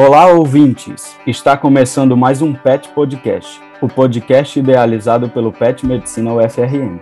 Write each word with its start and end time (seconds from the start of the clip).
Olá, 0.00 0.26
ouvintes! 0.28 1.16
Está 1.26 1.56
começando 1.56 2.16
mais 2.16 2.40
um 2.40 2.54
PET 2.54 2.88
Podcast, 2.90 3.60
o 3.82 3.88
podcast 3.88 4.56
idealizado 4.56 5.28
pelo 5.28 5.52
PET 5.52 5.84
Medicina 5.84 6.34
UFRN. 6.34 7.00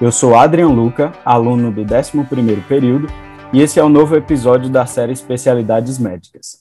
Eu 0.00 0.10
sou 0.10 0.34
Adrian 0.34 0.70
Luca, 0.70 1.12
aluno 1.24 1.70
do 1.70 1.80
11º 1.84 2.60
período, 2.64 3.06
e 3.52 3.60
esse 3.60 3.78
é 3.78 3.84
o 3.84 3.88
novo 3.88 4.16
episódio 4.16 4.68
da 4.68 4.84
série 4.86 5.12
Especialidades 5.12 6.00
Médicas. 6.00 6.60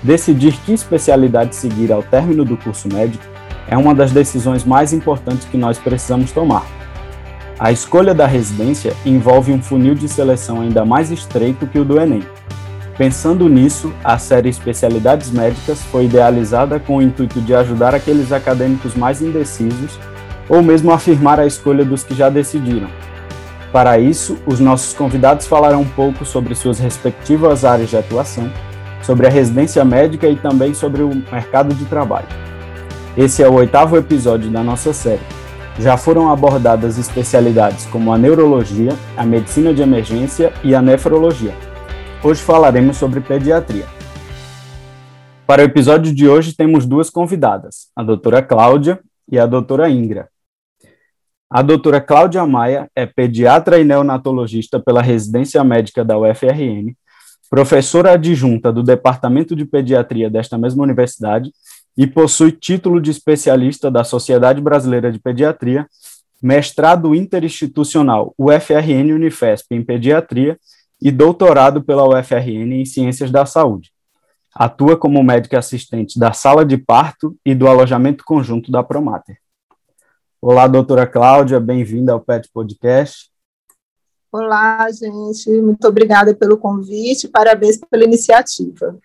Decidir 0.00 0.56
que 0.60 0.72
especialidade 0.72 1.56
seguir 1.56 1.90
ao 1.90 2.04
término 2.04 2.44
do 2.44 2.56
curso 2.56 2.86
médico 2.86 3.24
é 3.66 3.76
uma 3.76 3.96
das 3.96 4.12
decisões 4.12 4.64
mais 4.64 4.92
importantes 4.92 5.44
que 5.44 5.56
nós 5.56 5.76
precisamos 5.76 6.30
tomar. 6.30 6.64
A 7.58 7.72
escolha 7.72 8.14
da 8.14 8.28
residência 8.28 8.94
envolve 9.04 9.50
um 9.50 9.60
funil 9.60 9.96
de 9.96 10.08
seleção 10.08 10.60
ainda 10.60 10.84
mais 10.84 11.10
estreito 11.10 11.66
que 11.66 11.80
o 11.80 11.84
do 11.84 12.00
Enem. 12.00 12.22
Pensando 12.98 13.46
nisso, 13.46 13.92
a 14.02 14.16
série 14.16 14.48
Especialidades 14.48 15.30
Médicas 15.30 15.82
foi 15.84 16.06
idealizada 16.06 16.80
com 16.80 16.96
o 16.96 17.02
intuito 17.02 17.42
de 17.42 17.54
ajudar 17.54 17.94
aqueles 17.94 18.32
acadêmicos 18.32 18.94
mais 18.94 19.20
indecisos 19.20 19.98
ou 20.48 20.62
mesmo 20.62 20.90
afirmar 20.90 21.38
a 21.38 21.46
escolha 21.46 21.84
dos 21.84 22.02
que 22.02 22.14
já 22.14 22.30
decidiram. 22.30 22.88
Para 23.70 23.98
isso, 23.98 24.38
os 24.46 24.60
nossos 24.60 24.94
convidados 24.94 25.46
falarão 25.46 25.82
um 25.82 25.88
pouco 25.88 26.24
sobre 26.24 26.54
suas 26.54 26.78
respectivas 26.78 27.66
áreas 27.66 27.90
de 27.90 27.98
atuação, 27.98 28.50
sobre 29.02 29.26
a 29.26 29.30
residência 29.30 29.84
médica 29.84 30.26
e 30.26 30.36
também 30.36 30.72
sobre 30.72 31.02
o 31.02 31.10
mercado 31.30 31.74
de 31.74 31.84
trabalho. 31.84 32.28
Esse 33.14 33.42
é 33.42 33.48
o 33.48 33.54
oitavo 33.54 33.98
episódio 33.98 34.50
da 34.50 34.62
nossa 34.62 34.94
série. 34.94 35.20
Já 35.78 35.98
foram 35.98 36.30
abordadas 36.30 36.96
especialidades 36.96 37.84
como 37.86 38.10
a 38.10 38.16
neurologia, 38.16 38.94
a 39.14 39.24
medicina 39.26 39.74
de 39.74 39.82
emergência 39.82 40.50
e 40.64 40.74
a 40.74 40.80
nefrologia. 40.80 41.65
Hoje 42.26 42.42
falaremos 42.42 42.96
sobre 42.96 43.20
pediatria. 43.20 43.86
Para 45.46 45.62
o 45.62 45.64
episódio 45.64 46.12
de 46.12 46.28
hoje 46.28 46.56
temos 46.56 46.84
duas 46.84 47.08
convidadas, 47.08 47.86
a 47.94 48.02
doutora 48.02 48.42
Cláudia 48.42 48.98
e 49.30 49.38
a 49.38 49.46
doutora 49.46 49.88
Ingra. 49.88 50.28
A 51.48 51.62
doutora 51.62 52.00
Cláudia 52.00 52.44
Maia 52.44 52.90
é 52.96 53.06
pediatra 53.06 53.78
e 53.78 53.84
neonatologista 53.84 54.80
pela 54.80 55.00
residência 55.00 55.62
médica 55.62 56.04
da 56.04 56.18
UFRN, 56.18 56.96
professora 57.48 58.14
adjunta 58.14 58.72
do 58.72 58.82
Departamento 58.82 59.54
de 59.54 59.64
Pediatria 59.64 60.28
desta 60.28 60.58
mesma 60.58 60.82
universidade 60.82 61.52
e 61.96 62.08
possui 62.08 62.50
título 62.50 63.00
de 63.00 63.12
especialista 63.12 63.88
da 63.88 64.02
Sociedade 64.02 64.60
Brasileira 64.60 65.12
de 65.12 65.20
Pediatria, 65.20 65.86
mestrado 66.42 67.14
interinstitucional 67.14 68.34
UFRN 68.36 69.14
Unifesp 69.14 69.72
em 69.76 69.84
Pediatria 69.84 70.58
e 71.00 71.10
doutorado 71.10 71.82
pela 71.82 72.06
UFRN 72.08 72.72
em 72.80 72.84
Ciências 72.84 73.30
da 73.30 73.44
Saúde. 73.44 73.92
Atua 74.54 74.96
como 74.96 75.22
médica 75.22 75.58
assistente 75.58 76.18
da 76.18 76.32
sala 76.32 76.64
de 76.64 76.78
parto 76.78 77.36
e 77.44 77.54
do 77.54 77.68
alojamento 77.68 78.24
conjunto 78.24 78.70
da 78.70 78.82
Promater. 78.82 79.36
Olá, 80.40 80.66
doutora 80.66 81.06
Cláudia, 81.06 81.60
bem-vinda 81.60 82.12
ao 82.12 82.20
PET 82.20 82.48
Podcast. 82.52 83.30
Olá, 84.32 84.86
gente, 84.90 85.50
muito 85.60 85.86
obrigada 85.86 86.34
pelo 86.34 86.56
convite, 86.56 87.28
parabéns 87.28 87.78
pela 87.78 88.04
iniciativa. 88.04 88.98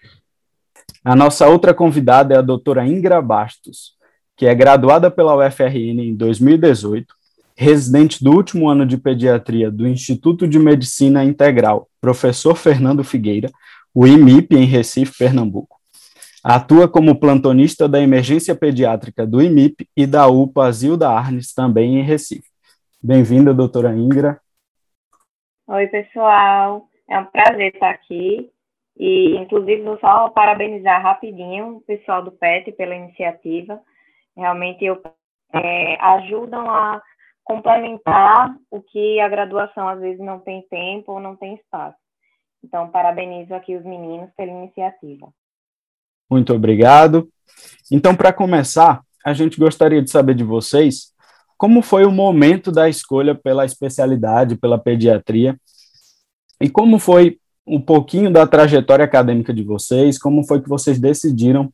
A 1.03 1.16
nossa 1.16 1.47
outra 1.47 1.73
convidada 1.73 2.34
é 2.34 2.38
a 2.38 2.42
doutora 2.42 2.86
Ingra 2.86 3.22
Bastos, 3.22 3.95
que 4.36 4.45
é 4.45 4.56
graduada 4.56 5.09
pela 5.09 5.36
UFRN 5.36 6.00
em 6.00 6.16
2018, 6.16 7.14
residente 7.62 8.23
do 8.23 8.31
último 8.31 8.67
ano 8.67 8.88
de 8.88 8.98
pediatria 8.98 9.70
do 9.70 9.88
Instituto 9.88 10.48
de 10.48 10.58
Medicina 10.58 11.23
Integral, 11.23 11.88
professor 12.02 12.56
Fernando 12.56 13.03
Figueira, 13.03 13.52
o 13.94 14.08
IMIP, 14.08 14.56
em 14.56 14.66
Recife, 14.66 15.16
Pernambuco. 15.20 15.78
Atua 16.44 16.88
como 16.88 17.20
plantonista 17.20 17.88
da 17.88 18.00
emergência 18.00 18.56
pediátrica 18.56 19.28
do 19.28 19.44
IMIP 19.44 19.88
e 19.95 20.08
da 20.08 20.26
UPA 20.28 20.72
Zilda 20.72 21.08
Arnes, 21.08 21.53
também 21.53 22.00
em 22.00 22.02
Recife. 22.02 22.50
Bem-vinda, 23.00 23.53
doutora 23.53 23.94
Ingra. 23.96 24.41
Oi, 25.68 25.86
pessoal. 25.86 26.88
É 27.07 27.19
um 27.19 27.25
prazer 27.25 27.75
estar 27.75 27.91
aqui. 27.91 28.50
E, 28.97 29.36
inclusive, 29.38 29.84
vou 29.84 30.00
só 30.00 30.30
parabenizar 30.30 31.00
rapidinho 31.03 31.78
o 31.78 31.81
pessoal 31.81 32.24
do 32.24 32.31
PET 32.31 32.72
pela 32.72 32.96
iniciativa. 32.96 33.80
Realmente 34.36 34.84
eu, 34.84 35.00
é, 35.53 35.97
ajudam 36.02 36.68
a 36.68 37.00
complementar 37.44 38.56
o 38.69 38.81
que 38.81 39.19
a 39.19 39.29
graduação 39.29 39.88
às 39.88 40.00
vezes 40.00 40.19
não 40.19 40.40
tem 40.40 40.62
tempo 40.69 41.13
ou 41.13 41.19
não 41.19 41.35
tem 41.35 41.56
espaço. 41.56 41.97
Então, 42.63 42.90
parabenizo 42.90 43.53
aqui 43.53 43.75
os 43.75 43.84
meninos 43.84 44.29
pela 44.38 44.52
iniciativa. 44.52 45.28
Muito 46.30 46.53
obrigado. 46.53 47.30
Então, 47.91 48.16
para 48.16 48.31
começar, 48.31 49.01
a 49.25 49.34
gente 49.34 49.59
gostaria 49.59 50.01
de 50.01 50.09
saber 50.09 50.35
de 50.35 50.44
vocês 50.44 51.12
como 51.62 51.84
foi 51.84 52.06
o 52.06 52.12
momento 52.12 52.72
da 52.72 52.90
escolha 52.90 53.35
pela 53.35 53.63
especialidade, 53.63 54.56
pela 54.56 54.80
pediatria, 54.80 55.56
e 56.59 56.68
como 56.68 56.97
foi 56.97 57.40
um 57.68 57.80
pouquinho 57.80 58.34
da 58.34 58.47
trajetória 58.47 59.06
acadêmica 59.06 59.53
de 59.53 59.63
vocês, 59.63 60.18
como 60.18 60.44
foi 60.44 60.59
que 60.59 60.68
vocês 60.68 61.00
decidiram? 61.00 61.72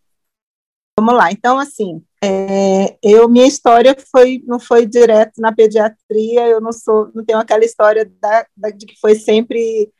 Vamos 0.99 1.15
lá, 1.15 1.31
então 1.31 1.57
assim, 1.57 2.03
é, 2.23 2.97
eu 3.03 3.29
minha 3.29 3.45
história 3.45 3.95
foi 4.11 4.43
não 4.45 4.59
foi 4.59 4.85
direto 4.85 5.39
na 5.39 5.53
pediatria, 5.53 6.47
eu 6.47 6.59
não 6.59 6.71
sou, 6.71 7.11
não 7.13 7.23
tenho 7.23 7.39
aquela 7.39 7.63
história 7.63 8.09
da, 8.19 8.45
da, 8.55 8.69
de 8.69 8.85
que 8.85 8.99
foi 8.99 9.15
sempre 9.15 9.91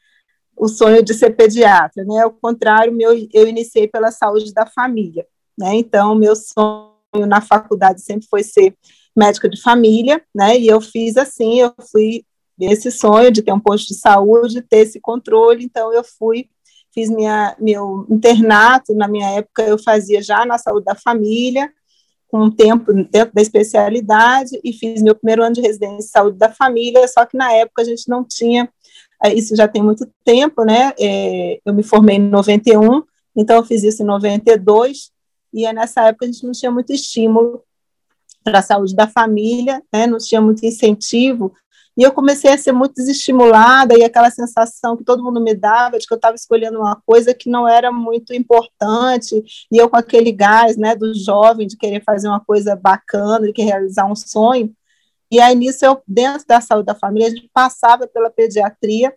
o 0.56 0.68
sonho 0.68 1.04
de 1.04 1.14
ser 1.14 1.36
pediatra, 1.36 2.04
né? 2.04 2.24
Ao 2.24 2.32
contrário, 2.32 2.92
meu, 2.92 3.12
eu 3.32 3.48
iniciei 3.48 3.88
pela 3.88 4.12
saúde 4.12 4.52
da 4.52 4.66
família, 4.66 5.28
né? 5.58 5.76
Então, 5.76 6.16
meu 6.16 6.36
sonho 6.36 7.28
na 7.28 7.42
faculdade 7.42 8.02
sempre 8.02 8.28
foi 8.28 8.42
ser 8.44 8.76
médica 9.16 9.48
de 9.48 9.62
família, 9.62 10.24
né? 10.34 10.58
E 10.58 10.68
eu 10.68 10.82
fiz 10.82 11.18
assim, 11.18 11.62
eu 11.62 11.74
fui 11.92 12.26
esse 12.60 12.90
sonho 12.92 13.32
de 13.32 13.44
ter 13.44 13.54
um 13.54 13.60
posto 13.60 13.90
de 13.90 13.96
saúde, 14.00 14.64
ter 14.64 14.80
esse 14.80 15.00
controle, 15.00 15.64
então 15.64 15.94
eu 15.94 16.04
fui 16.04 16.50
fiz 16.92 17.12
minha 17.12 17.56
meu 17.60 18.08
internato, 18.10 18.96
na 18.96 19.08
minha 19.08 19.30
época 19.38 19.62
eu 19.62 19.78
fazia 19.78 20.20
já 20.20 20.44
na 20.48 20.58
saúde 20.58 20.86
da 20.86 20.96
família, 20.96 21.72
com 22.28 22.44
um 22.44 22.52
tempo 22.52 22.94
dentro 22.94 23.34
da 23.34 23.42
especialidade 23.42 24.60
e 24.64 24.74
fiz 24.74 25.02
meu 25.02 25.16
primeiro 25.16 25.44
ano 25.44 25.56
de 25.56 25.62
residência 25.62 25.98
em 25.98 26.02
saúde 26.02 26.38
da 26.38 26.50
família, 26.50 27.08
só 27.08 27.26
que 27.26 27.38
na 27.38 27.52
época 27.54 27.82
a 27.82 27.86
gente 27.86 28.10
não 28.10 28.24
tinha 28.24 28.70
isso 29.34 29.56
já 29.56 29.68
tem 29.68 29.82
muito 29.82 30.08
tempo, 30.24 30.64
né? 30.64 30.94
É, 31.00 31.60
eu 31.66 31.74
me 31.74 31.82
formei 31.82 32.18
em 32.18 32.30
91, 32.30 33.02
então 33.36 33.56
eu 33.56 33.64
fiz 33.64 33.84
isso 33.84 34.04
em 34.04 34.06
92, 34.06 35.12
e 35.54 35.72
nessa 35.74 36.08
época 36.08 36.26
a 36.26 36.28
gente 36.28 36.46
não 36.46 36.52
tinha 36.52 36.72
muito 36.72 36.94
estímulo 36.94 37.64
para 38.44 38.60
a 38.60 38.62
saúde 38.62 38.96
da 38.96 39.08
família, 39.08 39.82
né? 39.92 40.06
Não 40.06 40.20
tinha 40.20 40.40
muito 40.40 40.64
incentivo, 40.66 41.52
e 41.98 42.04
eu 42.04 42.12
comecei 42.12 42.52
a 42.54 42.58
ser 42.58 42.72
muito 42.72 42.94
desestimulada, 42.94 43.98
e 43.98 44.04
aquela 44.04 44.30
sensação 44.30 44.96
que 44.96 45.04
todo 45.04 45.24
mundo 45.24 45.42
me 45.42 45.56
dava 45.56 45.98
de 45.98 46.06
que 46.06 46.14
eu 46.14 46.18
estava 46.18 46.36
escolhendo 46.36 46.80
uma 46.80 47.02
coisa 47.06 47.34
que 47.34 47.50
não 47.50 47.68
era 47.68 47.92
muito 47.92 48.34
importante, 48.34 49.44
e 49.72 49.78
eu 49.78 49.90
com 49.90 49.98
aquele 49.98 50.32
gás, 50.32 50.78
né, 50.78 50.96
do 50.96 51.14
jovem, 51.14 51.66
de 51.68 51.76
querer 51.76 52.04
fazer 52.04 52.28
uma 52.28 52.40
coisa 52.40 52.76
bacana, 52.76 53.48
de 53.48 53.54
querer 53.54 53.70
realizar 53.70 54.06
um 54.06 54.16
sonho, 54.16 54.72
e 55.30 55.42
aí, 55.42 55.56
nisso, 55.56 55.86
eu, 55.86 56.02
dentro 56.08 56.48
da 56.48 56.62
saúde 56.62 56.86
da 56.86 56.96
família, 56.96 57.28
a 57.28 57.32
gente 57.32 57.50
passava 57.54 58.08
pela 58.08 58.30
pediatria, 58.30 59.14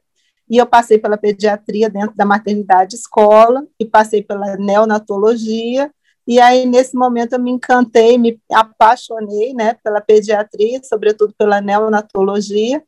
e 0.48 0.56
eu 0.56 0.66
passei 0.66 0.98
pela 0.98 1.16
pediatria 1.16 1.88
dentro 1.88 2.16
da 2.16 2.24
maternidade 2.24 2.96
escola, 2.96 3.64
e 3.78 3.84
passei 3.84 4.22
pela 4.22 4.56
neonatologia, 4.56 5.92
e 6.30 6.40
aí, 6.40 6.64
nesse 6.64 6.94
momento, 6.94 7.32
eu 7.32 7.40
me 7.40 7.50
encantei, 7.50 8.16
me 8.16 8.40
apaixonei, 8.52 9.52
né, 9.52 9.74
pela 9.82 10.00
pediatria, 10.00 10.80
sobretudo 10.84 11.34
pela 11.36 11.60
neonatologia, 11.60 12.80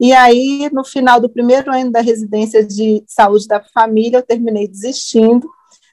e 0.00 0.12
aí, 0.12 0.68
no 0.72 0.84
final 0.84 1.20
do 1.20 1.30
primeiro 1.30 1.72
ano 1.72 1.92
da 1.92 2.00
residência 2.00 2.66
de 2.66 3.04
saúde 3.06 3.46
da 3.46 3.62
família, 3.62 4.18
eu 4.18 4.26
terminei 4.26 4.66
desistindo, 4.66 5.48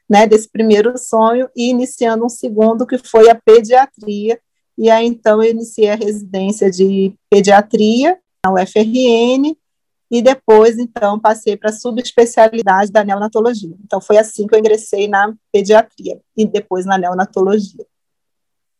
né, 0.10 0.26
desse 0.26 0.50
primeiro 0.50 0.98
sonho 0.98 1.48
e 1.56 1.70
iniciando 1.70 2.26
um 2.26 2.30
segundo, 2.30 2.88
que 2.88 2.98
foi 2.98 3.30
a 3.30 3.36
pediatria, 3.36 4.40
e 4.76 4.90
aí, 4.90 5.06
então, 5.06 5.44
eu 5.44 5.52
iniciei 5.52 5.92
a 5.92 5.96
residência 5.96 6.72
de 6.72 7.14
pediatria 7.30 8.18
na 8.44 8.54
UFRN, 8.54 9.56
e 10.10 10.22
depois, 10.22 10.78
então, 10.78 11.20
passei 11.20 11.58
para 11.58 11.70
a 11.70 11.74
subespecialidade 11.74 12.92
da 12.92 13.04
neonatologia. 13.04 13.76
Então, 13.84 14.00
foi 14.00 14.18
assim 14.18 14.48
que 14.48 14.56
eu 14.56 14.60
ingressei 14.60 15.08
na 15.08 15.34
pediatria 15.52 16.20
e 16.36 16.46
depois 16.46 16.86
na 16.86 16.98
neonatologia. 16.98 17.86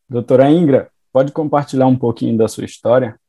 Doutora 0.10 0.50
Ingra, 0.50 0.90
pode 1.12 1.34
compartilhar 1.34 1.88
um 1.88 1.98
pouquinho 1.98 2.38
da 2.38 2.48
sua 2.48 2.64
história? 2.64 3.20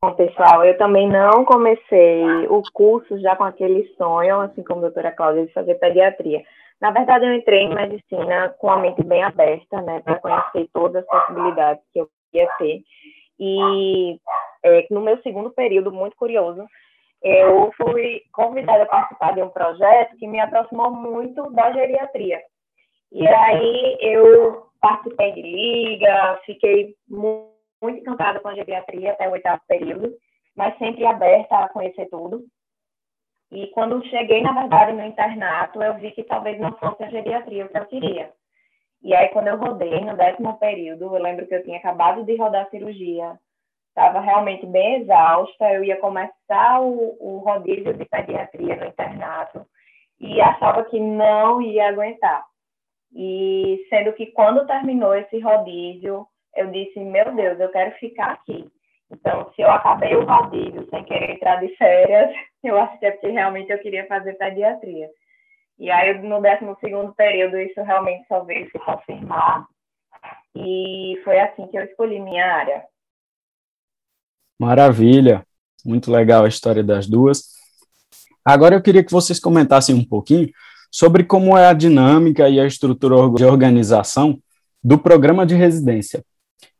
Bom, 0.00 0.12
pessoal, 0.14 0.64
eu 0.64 0.78
também 0.78 1.08
não 1.08 1.44
comecei 1.44 2.46
o 2.48 2.62
curso 2.72 3.18
já 3.18 3.34
com 3.34 3.44
aquele 3.44 3.92
sonho, 3.96 4.40
assim 4.40 4.62
como 4.62 4.80
a 4.80 4.82
doutora 4.82 5.10
Cláudia, 5.10 5.46
de 5.46 5.52
fazer 5.52 5.74
pediatria. 5.76 6.42
Na 6.80 6.90
verdade, 6.90 7.24
eu 7.24 7.32
entrei 7.32 7.62
em 7.62 7.74
medicina 7.74 8.50
com 8.58 8.70
a 8.70 8.76
mente 8.76 9.02
bem 9.02 9.22
aberta, 9.22 9.80
né, 9.82 10.00
para 10.00 10.20
conhecer 10.20 10.68
todas 10.72 11.02
as 11.02 11.08
possibilidades 11.08 11.82
que 11.92 12.00
eu 12.00 12.08
ia 12.34 12.46
ter. 12.58 12.82
E 13.40 14.20
é, 14.62 14.86
no 14.90 15.00
meu 15.00 15.20
segundo 15.22 15.50
período, 15.50 15.90
muito 15.90 16.14
curioso, 16.16 16.64
eu 17.22 17.72
fui 17.72 18.22
convidada 18.32 18.84
a 18.84 18.86
participar 18.86 19.34
de 19.34 19.42
um 19.42 19.48
projeto 19.48 20.16
que 20.16 20.26
me 20.26 20.40
aproximou 20.40 20.90
muito 20.90 21.50
da 21.50 21.72
geriatria. 21.72 22.40
E 23.12 23.26
aí 23.26 23.98
eu 24.00 24.66
participei 24.80 25.32
de 25.32 25.42
liga, 25.42 26.40
fiquei 26.44 26.94
muito, 27.08 27.56
muito 27.82 28.00
encantada 28.00 28.40
com 28.40 28.48
a 28.48 28.54
geriatria 28.54 29.12
até 29.12 29.28
o 29.28 29.32
oitavo 29.32 29.60
período, 29.68 30.14
mas 30.56 30.76
sempre 30.78 31.04
aberta 31.04 31.56
a 31.58 31.68
conhecer 31.68 32.06
tudo. 32.06 32.44
E 33.50 33.68
quando 33.68 34.04
cheguei, 34.06 34.42
na 34.42 34.52
verdade, 34.52 34.92
no 34.92 35.04
internato, 35.04 35.82
eu 35.82 35.94
vi 35.94 36.10
que 36.10 36.24
talvez 36.24 36.58
não 36.58 36.72
fosse 36.78 37.04
a 37.04 37.10
geriatria 37.10 37.66
o 37.66 37.68
que 37.68 37.78
eu 37.78 37.86
queria. 37.86 38.32
E 39.02 39.14
aí, 39.14 39.28
quando 39.28 39.48
eu 39.48 39.56
rodei 39.56 40.00
no 40.00 40.16
décimo 40.16 40.58
período, 40.58 41.04
eu 41.04 41.22
lembro 41.22 41.46
que 41.46 41.54
eu 41.54 41.62
tinha 41.62 41.78
acabado 41.78 42.24
de 42.24 42.34
rodar 42.36 42.68
cirurgia, 42.70 43.38
estava 43.96 44.20
realmente 44.20 44.66
bem 44.66 44.96
exausta, 44.96 45.72
eu 45.72 45.82
ia 45.82 45.96
começar 45.96 46.82
o, 46.82 47.16
o 47.18 47.38
rodízio 47.38 47.94
de 47.94 48.04
pediatria 48.04 48.76
no 48.76 48.84
internato 48.84 49.66
e 50.20 50.38
achava 50.38 50.84
que 50.84 51.00
não 51.00 51.62
ia 51.62 51.88
aguentar. 51.88 52.44
E 53.14 53.86
sendo 53.88 54.12
que 54.12 54.26
quando 54.26 54.66
terminou 54.66 55.14
esse 55.14 55.38
rodízio, 55.40 56.26
eu 56.54 56.70
disse, 56.70 57.00
meu 57.00 57.34
Deus, 57.34 57.58
eu 57.58 57.70
quero 57.70 57.92
ficar 57.92 58.32
aqui. 58.32 58.70
Então, 59.10 59.50
se 59.54 59.62
eu 59.62 59.70
acabei 59.70 60.14
o 60.14 60.26
rodízio 60.26 60.86
sem 60.90 61.02
querer 61.04 61.30
entrar 61.30 61.56
de 61.56 61.74
férias, 61.76 62.34
eu 62.62 62.76
acho 62.78 62.98
que 62.98 63.06
é 63.06 63.12
porque 63.12 63.28
realmente 63.28 63.72
eu 63.72 63.78
queria 63.78 64.06
fazer 64.06 64.34
pediatria. 64.34 65.08
E 65.78 65.90
aí, 65.90 66.18
no 66.18 66.42
12 66.42 67.14
período, 67.16 67.58
isso 67.58 67.82
realmente 67.82 68.26
só 68.28 68.40
veio 68.44 68.70
se 68.70 68.78
confirmar. 68.78 69.66
E 70.54 71.18
foi 71.24 71.38
assim 71.38 71.66
que 71.68 71.78
eu 71.78 71.84
escolhi 71.84 72.20
minha 72.20 72.44
área. 72.44 72.84
Maravilha, 74.58 75.44
muito 75.84 76.10
legal 76.10 76.44
a 76.44 76.48
história 76.48 76.82
das 76.82 77.06
duas. 77.06 77.54
Agora 78.44 78.74
eu 78.74 78.82
queria 78.82 79.04
que 79.04 79.12
vocês 79.12 79.38
comentassem 79.38 79.94
um 79.94 80.04
pouquinho 80.04 80.48
sobre 80.90 81.24
como 81.24 81.56
é 81.58 81.66
a 81.66 81.72
dinâmica 81.72 82.48
e 82.48 82.58
a 82.58 82.66
estrutura 82.66 83.16
de 83.34 83.44
organização 83.44 84.38
do 84.82 84.96
programa 84.96 85.44
de 85.44 85.54
residência. 85.54 86.24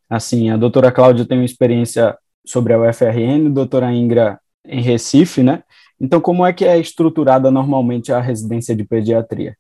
Assim, 0.09 0.51
a 0.51 0.57
doutora 0.57 0.93
Cláudia 0.93 1.27
tem 1.27 1.39
uma 1.39 1.45
experiência 1.45 2.17
sobre 2.47 2.73
a 2.73 2.79
UFRN, 2.79 3.47
a 3.47 3.51
doutora 3.51 3.93
Ingra 3.93 4.41
em 4.65 4.81
Recife, 4.81 5.43
né? 5.43 5.65
Então, 6.01 6.21
como 6.21 6.47
é 6.47 6.53
que 6.53 6.65
é 6.65 6.79
estruturada 6.79 7.51
normalmente 7.51 8.13
a 8.13 8.21
residência 8.21 8.77
de 8.77 8.85
pediatria? 8.85 9.57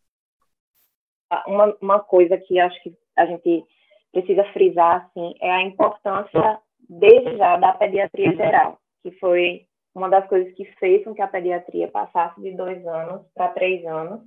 Uma, 1.47 1.77
uma 1.81 2.01
coisa 2.01 2.37
que 2.37 2.59
acho 2.59 2.81
que 2.83 2.95
a 3.17 3.27
gente 3.27 3.65
precisa 4.13 4.45
frisar, 4.53 5.09
assim, 5.09 5.35
é 5.41 5.51
a 5.51 5.63
importância 5.63 6.59
desde 6.89 7.37
já 7.37 7.57
da 7.57 7.73
pediatria 7.73 8.35
geral, 8.35 8.79
que 9.03 9.11
foi 9.13 9.67
uma 9.95 10.09
das 10.09 10.27
coisas 10.29 10.53
que 10.55 10.65
fez 10.79 11.03
com 11.05 11.15
que 11.15 11.23
a 11.23 11.29
pediatria 11.29 11.89
passasse 11.89 12.41
de 12.41 12.53
dois 12.53 12.87
anos 12.87 13.23
para 13.35 13.49
três 13.49 13.85
anos. 13.87 14.21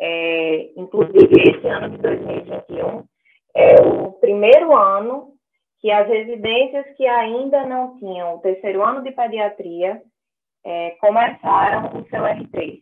É, 0.00 0.70
inclusive, 0.76 1.32
esse 1.40 1.66
ano 1.66 1.90
de 1.90 1.98
2021 1.98 3.04
é 3.54 3.82
o 3.82 4.12
primeiro 4.12 4.74
ano 4.74 5.32
que 5.80 5.90
as 5.90 6.06
residências 6.08 6.86
que 6.96 7.06
ainda 7.06 7.66
não 7.66 7.98
tinham 7.98 8.36
o 8.36 8.38
terceiro 8.40 8.82
ano 8.82 9.02
de 9.02 9.10
pediatria 9.10 10.00
é, 10.64 10.90
começaram 10.92 12.00
o 12.00 12.08
seu 12.08 12.22
R3. 12.22 12.80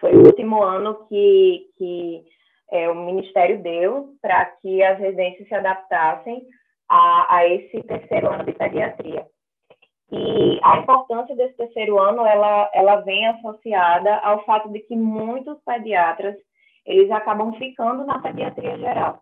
Foi 0.00 0.12
o 0.14 0.26
último 0.26 0.62
ano 0.62 1.06
que, 1.08 1.66
que 1.76 2.24
é, 2.70 2.88
o 2.88 2.94
Ministério 2.94 3.62
deu 3.62 4.14
para 4.20 4.44
que 4.46 4.82
as 4.82 4.98
residências 4.98 5.48
se 5.48 5.54
adaptassem 5.54 6.46
a, 6.88 7.36
a 7.36 7.46
esse 7.46 7.82
terceiro 7.82 8.32
ano 8.32 8.44
de 8.44 8.52
pediatria. 8.52 9.26
E 10.10 10.58
a 10.62 10.78
importância 10.78 11.36
desse 11.36 11.54
terceiro 11.56 11.98
ano, 11.98 12.24
ela, 12.24 12.70
ela 12.72 12.96
vem 13.02 13.26
associada 13.26 14.16
ao 14.18 14.44
fato 14.44 14.70
de 14.70 14.80
que 14.80 14.96
muitos 14.96 15.58
pediatras, 15.64 16.34
eles 16.86 17.10
acabam 17.10 17.52
ficando 17.54 18.06
na 18.06 18.18
pediatria 18.18 18.78
geral. 18.78 19.20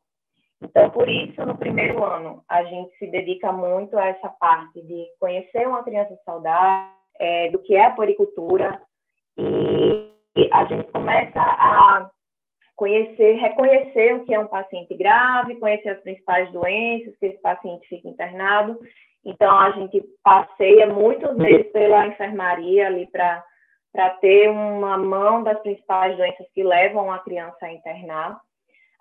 Então, 0.63 0.89
por 0.91 1.09
isso, 1.09 1.45
no 1.45 1.59
primeiro 1.59 2.03
ano, 2.05 2.43
a 2.49 2.63
gente 2.65 2.97
se 2.99 3.07
dedica 3.09 3.53
muito 3.53 3.99
a 3.99 4.07
essa 4.07 4.29
parte 4.29 4.81
de 4.81 5.07
conhecer 5.19 5.67
uma 5.67 5.83
criança 5.83 6.17
saudável, 6.25 6.95
é, 7.19 7.51
do 7.51 7.59
que 7.59 7.75
é 7.75 7.85
a 7.85 7.91
poricultura, 7.91 8.81
e 9.37 10.11
a 10.53 10.65
gente 10.67 10.91
começa 10.93 11.41
a 11.41 12.11
conhecer, 12.77 13.33
reconhecer 13.37 14.15
o 14.15 14.25
que 14.25 14.35
é 14.35 14.39
um 14.39 14.47
paciente 14.47 14.95
grave, 14.95 15.57
conhecer 15.57 15.89
as 15.89 16.01
principais 16.01 16.53
doenças 16.53 17.17
que 17.17 17.27
esse 17.27 17.41
paciente 17.41 17.89
fica 17.89 18.09
internado. 18.09 18.79
Então, 19.25 19.59
a 19.59 19.71
gente 19.73 20.01
passeia 20.23 20.87
muitas 20.87 21.37
vezes 21.37 21.73
pela 21.73 22.07
enfermaria 22.07 22.87
ali 22.87 23.07
para 23.07 23.43
para 23.93 24.11
ter 24.11 24.51
uma 24.51 24.99
mão 24.99 25.43
das 25.43 25.59
principais 25.61 26.15
doenças 26.19 26.47
que 26.53 26.63
levam 26.63 27.11
a 27.11 27.19
criança 27.21 27.57
a 27.63 27.73
internar. 27.73 28.39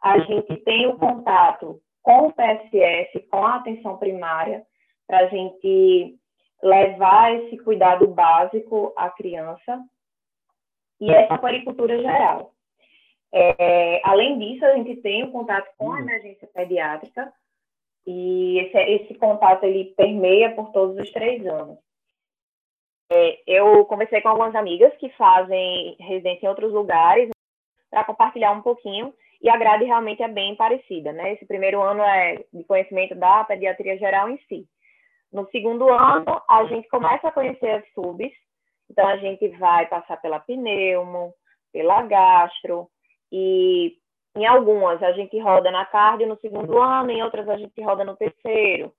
A 0.02 0.20
gente 0.20 0.56
tem 0.64 0.88
o 0.88 0.98
contato 0.98 1.82
com 2.02 2.28
o 2.28 2.32
PSS, 2.32 3.28
com 3.30 3.46
a 3.46 3.56
atenção 3.56 3.98
primária, 3.98 4.64
para 5.06 5.20
a 5.20 5.28
gente 5.28 6.16
levar 6.64 7.34
esse 7.34 7.58
cuidado 7.58 8.08
básico 8.08 8.94
à 8.96 9.10
criança 9.10 9.84
e 11.02 11.12
essa 11.12 11.38
poricultura 11.38 12.02
geral. 12.02 12.55
É, 13.38 14.00
além 14.06 14.40
disso, 14.40 14.64
a 14.64 14.76
gente 14.76 14.96
tem 15.02 15.24
o 15.24 15.28
um 15.28 15.32
contato 15.32 15.70
com 15.78 15.92
a 15.92 15.96
hum. 15.96 16.00
emergência 16.00 16.48
pediátrica 16.48 17.34
e 18.08 18.60
esse, 18.60 18.78
esse 18.78 19.16
contato 19.16 19.66
ele 19.66 19.94
permeia 19.98 20.56
por 20.56 20.72
todos 20.72 20.98
os 20.98 21.12
três 21.12 21.46
anos. 21.46 21.78
É, 23.12 23.42
eu 23.46 23.84
conversei 23.86 24.22
com 24.22 24.30
algumas 24.30 24.56
amigas 24.56 24.96
que 24.98 25.10
fazem 25.10 25.98
residência 26.00 26.46
em 26.46 26.50
outros 26.50 26.72
lugares 26.72 27.30
para 27.90 28.06
compartilhar 28.06 28.54
um 28.54 28.62
pouquinho 28.62 29.14
e 29.42 29.50
a 29.50 29.58
grade 29.58 29.84
realmente 29.84 30.24
é 30.24 30.30
bem 30.30 30.56
parecida, 30.56 31.12
né? 31.12 31.34
Esse 31.34 31.46
primeiro 31.46 31.82
ano 31.82 32.02
é 32.04 32.42
de 32.54 32.64
conhecimento 32.64 33.16
da 33.16 33.44
pediatria 33.44 33.98
geral 33.98 34.30
em 34.30 34.38
si. 34.48 34.66
No 35.32 35.46
segundo 35.50 35.90
ano, 35.90 36.42
a 36.50 36.64
gente 36.66 36.88
começa 36.88 37.28
a 37.28 37.32
conhecer 37.32 37.70
as 37.70 37.94
subs, 37.94 38.32
então 38.90 39.06
a 39.06 39.18
gente 39.18 39.50
vai 39.58 39.88
passar 39.88 40.22
pela 40.22 40.40
pneumo, 40.40 41.34
pela 41.74 42.02
gastro, 42.04 42.90
e 43.38 43.98
em 44.38 44.46
algumas 44.46 45.04
a 45.04 45.12
gente 45.12 45.38
roda 45.40 45.70
na 45.70 45.86
cardio 45.86 46.26
no 46.26 46.40
segundo 46.40 46.82
ano, 46.82 47.12
em 47.12 47.22
outras 47.22 47.50
a 47.50 47.58
gente 47.58 47.82
roda 47.82 48.06
no 48.06 48.16
terceiro, 48.16 48.94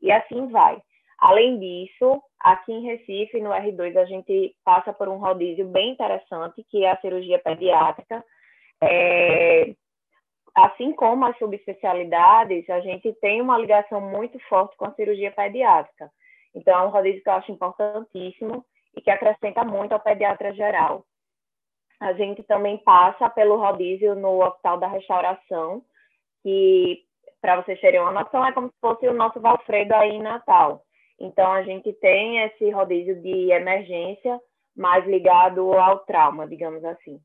e 0.00 0.10
assim 0.10 0.48
vai. 0.48 0.80
Além 1.18 1.58
disso, 1.58 2.22
aqui 2.40 2.72
em 2.72 2.86
Recife, 2.86 3.38
no 3.40 3.50
R2, 3.50 3.96
a 3.96 4.06
gente 4.06 4.56
passa 4.64 4.94
por 4.94 5.08
um 5.08 5.18
rodízio 5.18 5.68
bem 5.68 5.90
interessante, 5.90 6.64
que 6.70 6.84
é 6.84 6.90
a 6.90 7.00
cirurgia 7.00 7.38
pediátrica. 7.38 8.24
É, 8.82 9.74
assim 10.54 10.92
como 10.94 11.26
as 11.26 11.38
subespecialidades, 11.38 12.68
a 12.68 12.80
gente 12.80 13.12
tem 13.20 13.40
uma 13.40 13.58
ligação 13.58 14.00
muito 14.00 14.38
forte 14.48 14.76
com 14.76 14.86
a 14.86 14.94
cirurgia 14.94 15.30
pediátrica. 15.30 16.10
Então, 16.54 16.80
é 16.80 16.86
um 16.86 16.90
rodízio 16.90 17.22
que 17.22 17.28
eu 17.28 17.34
acho 17.34 17.52
importantíssimo 17.52 18.64
e 18.96 19.00
que 19.00 19.10
acrescenta 19.10 19.62
muito 19.64 19.92
ao 19.92 20.00
pediatra 20.00 20.52
geral. 20.54 21.04
A 22.02 22.12
gente 22.14 22.42
também 22.42 22.78
passa 22.78 23.30
pelo 23.30 23.56
rodízio 23.56 24.16
no 24.16 24.42
Hospital 24.42 24.76
da 24.76 24.88
Restauração, 24.88 25.84
que, 26.42 27.04
para 27.40 27.62
vocês 27.62 27.80
terem 27.80 28.00
uma 28.00 28.10
noção, 28.10 28.44
é 28.44 28.50
como 28.50 28.66
se 28.66 28.74
fosse 28.80 29.06
o 29.06 29.14
nosso 29.14 29.40
Valfredo 29.40 29.94
aí 29.94 30.10
em 30.10 30.20
Natal. 30.20 30.82
Então, 31.20 31.52
a 31.52 31.62
gente 31.62 31.92
tem 31.92 32.42
esse 32.42 32.68
rodízio 32.70 33.22
de 33.22 33.52
emergência 33.52 34.40
mais 34.76 35.06
ligado 35.06 35.72
ao 35.74 36.00
trauma, 36.00 36.44
digamos 36.44 36.84
assim. 36.84 37.20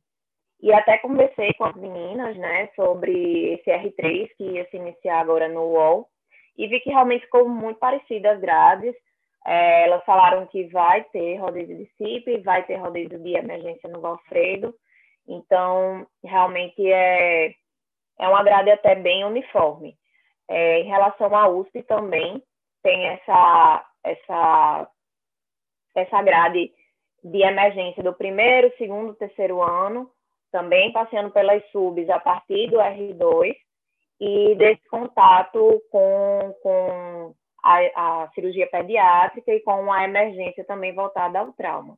E 0.62 0.72
até 0.72 1.00
conversei 1.00 1.54
com 1.54 1.64
as 1.64 1.76
meninas, 1.76 2.38
né, 2.38 2.70
sobre 2.76 3.54
esse 3.54 3.72
R3 3.72 4.30
que 4.38 4.44
ia 4.44 4.70
se 4.70 4.78
iniciar 4.78 5.22
agora 5.22 5.48
no 5.48 5.62
UOL, 5.62 6.08
e 6.56 6.68
vi 6.68 6.80
que 6.82 6.92
realmente 6.92 7.26
ficou 7.26 7.50
muito 7.50 7.80
parecido 7.80 8.28
as 8.28 8.40
grades. 8.40 8.94
É, 9.48 9.86
elas 9.86 10.04
falaram 10.04 10.46
que 10.48 10.66
vai 10.66 11.06
ter 11.06 11.38
rodízio 11.38 11.78
de 11.78 11.90
CIP, 11.98 12.40
vai 12.40 12.64
ter 12.64 12.76
rodízio 12.76 13.18
de 13.18 13.34
emergência 13.34 13.90
no 13.90 14.02
Valfredo. 14.02 14.76
Então, 15.26 16.06
realmente 16.22 16.86
é, 16.92 17.56
é 18.20 18.28
uma 18.28 18.44
grade 18.44 18.70
até 18.70 18.94
bem 18.94 19.24
uniforme. 19.24 19.96
É, 20.50 20.82
em 20.82 20.88
relação 20.88 21.34
à 21.34 21.48
USP 21.48 21.82
também, 21.84 22.44
tem 22.84 23.08
essa, 23.08 23.86
essa, 24.04 24.90
essa 25.96 26.22
grade 26.22 26.70
de 27.24 27.42
emergência 27.42 28.04
do 28.04 28.14
primeiro, 28.14 28.70
segundo, 28.78 29.16
terceiro 29.16 29.62
ano, 29.62 30.12
também 30.52 30.92
passeando 30.92 31.32
pelas 31.32 31.66
subs 31.72 32.10
a 32.10 32.20
partir 32.20 32.70
do 32.70 32.78
R2 32.80 33.56
e 34.20 34.56
desse 34.56 34.86
contato 34.90 35.82
com, 35.90 36.56
com 36.62 37.34
a, 37.68 38.24
a 38.24 38.30
cirurgia 38.34 38.68
pediátrica 38.68 39.52
e 39.52 39.60
com 39.60 39.92
a 39.92 40.06
emergência 40.06 40.64
também 40.64 40.96
voltada 40.96 41.40
ao 41.40 41.52
trauma. 41.52 41.96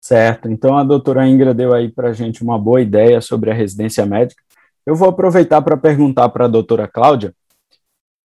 Certo, 0.00 0.50
então 0.50 0.76
a 0.76 0.82
doutora 0.82 1.26
Ingra 1.26 1.54
deu 1.54 1.72
aí 1.72 1.88
para 1.90 2.08
a 2.08 2.12
gente 2.12 2.42
uma 2.42 2.58
boa 2.58 2.80
ideia 2.80 3.20
sobre 3.20 3.50
a 3.50 3.54
residência 3.54 4.04
médica. 4.04 4.42
Eu 4.84 4.96
vou 4.96 5.08
aproveitar 5.08 5.60
para 5.62 5.76
perguntar 5.76 6.28
para 6.30 6.46
a 6.46 6.48
doutora 6.48 6.88
Cláudia, 6.88 7.34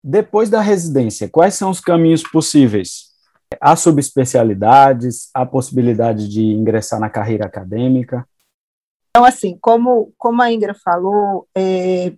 depois 0.04 0.50
da 0.50 0.60
residência, 0.60 1.28
quais 1.28 1.54
são 1.54 1.70
os 1.70 1.80
caminhos 1.80 2.22
possíveis? 2.22 3.12
Há 3.60 3.74
subespecialidades, 3.74 5.30
há 5.32 5.46
possibilidade 5.46 6.28
de 6.28 6.42
ingressar 6.42 7.00
na 7.00 7.08
carreira 7.08 7.46
acadêmica? 7.46 8.26
Então, 9.10 9.24
assim, 9.24 9.58
como, 9.60 10.12
como 10.18 10.42
a 10.42 10.50
Ingra 10.50 10.74
falou, 10.74 11.46
é, 11.56 12.12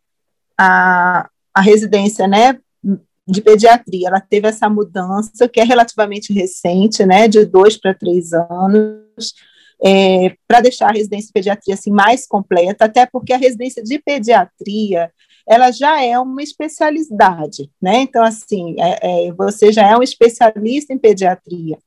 a, 0.58 1.28
a 1.52 1.60
residência, 1.60 2.26
né, 2.26 2.58
de 3.26 3.40
pediatria, 3.40 4.08
ela 4.08 4.20
teve 4.20 4.48
essa 4.48 4.68
mudança 4.68 5.48
que 5.48 5.60
é 5.60 5.64
relativamente 5.64 6.32
recente, 6.32 7.04
né, 7.06 7.26
de 7.26 7.44
dois 7.44 7.76
para 7.76 7.94
três 7.94 8.32
anos, 8.32 9.34
é, 9.82 10.34
para 10.46 10.60
deixar 10.60 10.90
a 10.90 10.92
residência 10.92 11.26
de 11.28 11.32
pediatria 11.32 11.74
assim 11.74 11.90
mais 11.90 12.26
completa, 12.26 12.84
até 12.84 13.06
porque 13.06 13.32
a 13.32 13.38
residência 13.38 13.82
de 13.82 13.98
pediatria 13.98 15.10
ela 15.46 15.70
já 15.70 16.02
é 16.02 16.18
uma 16.18 16.42
especialidade, 16.42 17.70
né? 17.80 17.98
Então, 17.98 18.24
assim, 18.24 18.76
é, 18.78 19.26
é, 19.26 19.32
você 19.32 19.70
já 19.70 19.86
é 19.86 19.96
um 19.96 20.02
especialista 20.02 20.92
em 20.92 20.98
pediatria. 20.98 21.78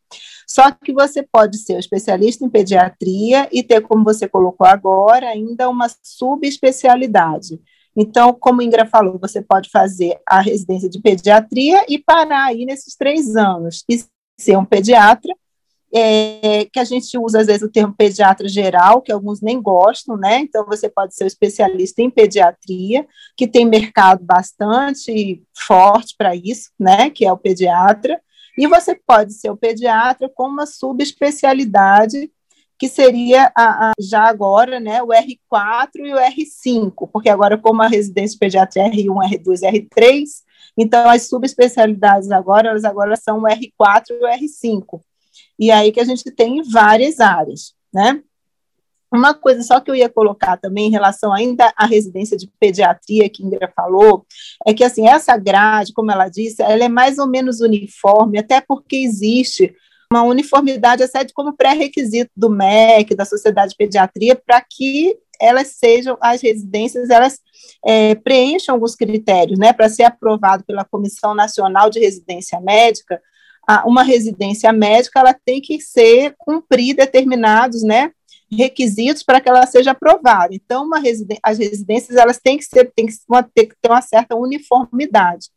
Só 0.48 0.72
que 0.72 0.94
você 0.94 1.24
pode 1.24 1.58
ser 1.58 1.76
um 1.76 1.80
especialista 1.80 2.46
em 2.46 2.50
pediatria 2.50 3.50
e 3.52 3.64
ter, 3.64 3.82
como 3.82 4.04
você 4.04 4.28
colocou 4.28 4.66
agora, 4.66 5.28
ainda 5.28 5.70
uma 5.70 5.88
subespecialidade. 6.04 7.60
Então, 8.00 8.32
como 8.32 8.62
a 8.62 8.64
Ingra 8.64 8.86
falou, 8.86 9.18
você 9.18 9.42
pode 9.42 9.72
fazer 9.72 10.20
a 10.24 10.40
residência 10.40 10.88
de 10.88 11.02
pediatria 11.02 11.84
e 11.90 11.98
parar 11.98 12.46
aí 12.46 12.64
nesses 12.64 12.96
três 12.96 13.36
anos 13.36 13.84
e 13.90 14.04
ser 14.40 14.56
um 14.56 14.64
pediatra, 14.64 15.34
é, 15.92 16.66
que 16.66 16.80
a 16.80 16.84
gente 16.84 17.18
usa 17.18 17.40
às 17.42 17.48
vezes 17.48 17.64
o 17.64 17.72
termo 17.72 17.96
pediatra 17.98 18.48
geral, 18.48 19.02
que 19.02 19.12
alguns 19.12 19.42
nem 19.42 19.60
gostam, 19.60 20.16
né? 20.16 20.38
Então, 20.40 20.64
você 20.68 20.88
pode 20.88 21.16
ser 21.16 21.24
um 21.24 21.28
especialista 21.28 22.04
em 22.04 22.10
pediatria, 22.10 23.08
que 23.36 23.48
tem 23.48 23.66
mercado 23.66 24.24
bastante 24.24 25.42
forte 25.56 26.14
para 26.16 26.36
isso, 26.36 26.70
né? 26.80 27.10
Que 27.10 27.26
é 27.26 27.32
o 27.32 27.38
pediatra. 27.38 28.22
E 28.56 28.68
você 28.68 28.94
pode 28.94 29.34
ser 29.34 29.50
o 29.50 29.58
pediatra 29.58 30.30
com 30.30 30.48
uma 30.48 30.68
subespecialidade 30.68 32.30
que 32.78 32.88
seria 32.88 33.52
a, 33.56 33.90
a, 33.90 33.94
já 34.00 34.24
agora 34.24 34.80
né, 34.80 35.02
o 35.02 35.08
R4 35.08 35.90
e 35.96 36.14
o 36.14 36.18
R5, 36.18 37.10
porque 37.12 37.30
agora, 37.30 37.58
como 37.58 37.82
a 37.82 37.88
residência 37.88 38.34
de 38.34 38.40
pediatria 38.40 38.84
é 38.84 38.90
R1, 38.90 39.32
R2 39.32 39.62
R3, 39.62 40.26
então 40.78 41.10
as 41.10 41.28
subespecialidades 41.28 42.30
agora, 42.32 42.70
elas 42.70 42.86
agora 42.86 43.16
são 43.16 43.40
o 43.40 43.44
R4 43.44 44.12
e 44.12 44.24
o 44.24 44.28
R5. 44.28 45.02
E 45.58 45.72
aí 45.72 45.92
que 45.92 46.00
a 46.00 46.06
gente 46.06 46.30
tem 46.32 46.62
várias 46.62 47.20
áreas, 47.20 47.74
né? 47.92 48.22
Uma 49.12 49.34
coisa 49.34 49.64
só 49.64 49.80
que 49.80 49.90
eu 49.90 49.96
ia 49.96 50.10
colocar 50.10 50.58
também 50.58 50.88
em 50.88 50.92
relação 50.92 51.34
ainda 51.34 51.74
à 51.78 51.86
residência 51.86 52.38
de 52.38 52.48
pediatria 52.60 53.30
que 53.30 53.42
Indra 53.42 53.72
falou, 53.74 54.26
é 54.66 54.74
que 54.74 54.84
assim, 54.84 55.08
essa 55.08 55.38
grade, 55.38 55.94
como 55.94 56.12
ela 56.12 56.28
disse, 56.28 56.62
ela 56.62 56.84
é 56.84 56.90
mais 56.90 57.18
ou 57.18 57.26
menos 57.26 57.62
uniforme, 57.62 58.38
até 58.38 58.60
porque 58.60 58.98
existe 58.98 59.74
uma 60.12 60.24
uniformidade 60.24 61.04
até 61.04 61.26
como 61.34 61.56
pré-requisito 61.56 62.32
do 62.36 62.50
MEC, 62.50 63.16
da 63.16 63.26
Sociedade 63.26 63.72
de 63.72 63.78
Pediatria, 63.78 64.36
para 64.36 64.62
que 64.62 65.18
elas 65.40 65.68
sejam, 65.68 66.18
as 66.22 66.42
residências, 66.42 67.10
elas 67.10 67.40
é, 67.86 68.16
preencham 68.16 68.76
alguns 68.76 68.96
critérios, 68.96 69.60
né, 69.60 69.72
para 69.72 69.90
ser 69.90 70.04
aprovado 70.04 70.64
pela 70.64 70.86
Comissão 70.86 71.36
Nacional 71.36 71.90
de 71.90 72.00
Residência 72.00 72.60
Médica, 72.60 73.22
uma 73.86 74.02
residência 74.02 74.72
médica, 74.72 75.20
ela 75.20 75.34
tem 75.34 75.60
que 75.60 75.82
ser, 75.82 76.34
cumprir 76.38 76.96
determinados, 76.96 77.84
né, 77.84 78.12
requisitos 78.50 79.24
para 79.24 79.42
que 79.42 79.50
ela 79.50 79.66
seja 79.66 79.92
aprovada. 79.92 80.56
Então, 80.56 80.86
uma 80.86 81.02
as 81.44 81.58
residências, 81.58 82.16
elas 82.16 82.40
têm 82.40 82.58
que, 82.58 82.64
ser, 82.64 82.92
têm 82.96 83.08
que 83.08 83.76
ter 83.82 83.90
uma 83.90 84.02
certa 84.02 84.38
uniformidade. 84.38 85.50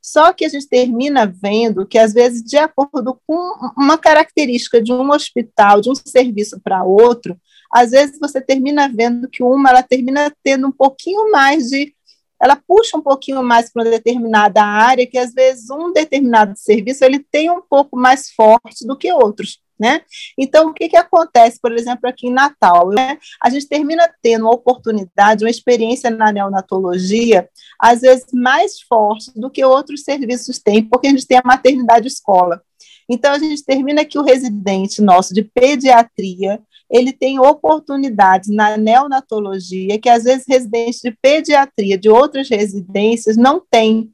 Só 0.00 0.32
que 0.32 0.44
a 0.44 0.48
gente 0.48 0.68
termina 0.68 1.26
vendo 1.26 1.86
que, 1.86 1.98
às 1.98 2.12
vezes, 2.12 2.42
de 2.42 2.56
acordo 2.56 3.20
com 3.26 3.72
uma 3.76 3.98
característica 3.98 4.80
de 4.80 4.92
um 4.92 5.10
hospital, 5.10 5.80
de 5.80 5.90
um 5.90 5.94
serviço 5.94 6.60
para 6.60 6.84
outro, 6.84 7.36
às 7.70 7.90
vezes 7.90 8.18
você 8.18 8.40
termina 8.40 8.88
vendo 8.88 9.28
que 9.28 9.42
uma 9.42 9.70
ela 9.70 9.82
termina 9.82 10.32
tendo 10.42 10.66
um 10.66 10.72
pouquinho 10.72 11.30
mais 11.30 11.68
de 11.68 11.94
ela 12.42 12.56
puxa 12.56 12.96
um 12.96 13.02
pouquinho 13.02 13.42
mais 13.42 13.70
para 13.70 13.84
uma 13.84 13.90
determinada 13.90 14.64
área, 14.64 15.06
que 15.06 15.18
às 15.18 15.34
vezes 15.34 15.68
um 15.68 15.92
determinado 15.92 16.58
serviço 16.58 17.04
ele 17.04 17.18
tem 17.18 17.50
um 17.50 17.60
pouco 17.60 17.98
mais 17.98 18.30
forte 18.30 18.86
do 18.86 18.96
que 18.96 19.12
outros 19.12 19.60
né? 19.80 20.02
Então, 20.36 20.68
o 20.68 20.74
que, 20.74 20.90
que 20.90 20.96
acontece, 20.96 21.58
por 21.60 21.72
exemplo, 21.72 22.08
aqui 22.08 22.28
em 22.28 22.32
Natal? 22.32 22.90
Né? 22.90 23.16
A 23.42 23.48
gente 23.48 23.66
termina 23.66 24.08
tendo 24.22 24.44
uma 24.44 24.54
oportunidade, 24.54 25.42
uma 25.42 25.50
experiência 25.50 26.10
na 26.10 26.30
neonatologia, 26.30 27.48
às 27.80 28.02
vezes 28.02 28.26
mais 28.34 28.80
forte 28.82 29.32
do 29.34 29.50
que 29.50 29.64
outros 29.64 30.02
serviços 30.02 30.58
têm, 30.58 30.84
porque 30.84 31.06
a 31.06 31.10
gente 31.10 31.26
tem 31.26 31.38
a 31.38 31.42
maternidade 31.44 32.06
escola. 32.06 32.62
Então, 33.08 33.32
a 33.32 33.38
gente 33.38 33.64
termina 33.64 34.04
que 34.04 34.18
o 34.18 34.22
residente 34.22 35.02
nosso 35.02 35.34
de 35.34 35.42
pediatria, 35.42 36.60
ele 36.88 37.12
tem 37.12 37.40
oportunidades 37.40 38.48
na 38.48 38.76
neonatologia 38.76 39.98
que, 39.98 40.08
às 40.08 40.24
vezes, 40.24 40.44
residentes 40.46 41.00
de 41.00 41.10
pediatria 41.20 41.98
de 41.98 42.08
outras 42.08 42.48
residências 42.48 43.36
não 43.36 43.60
têm, 43.68 44.12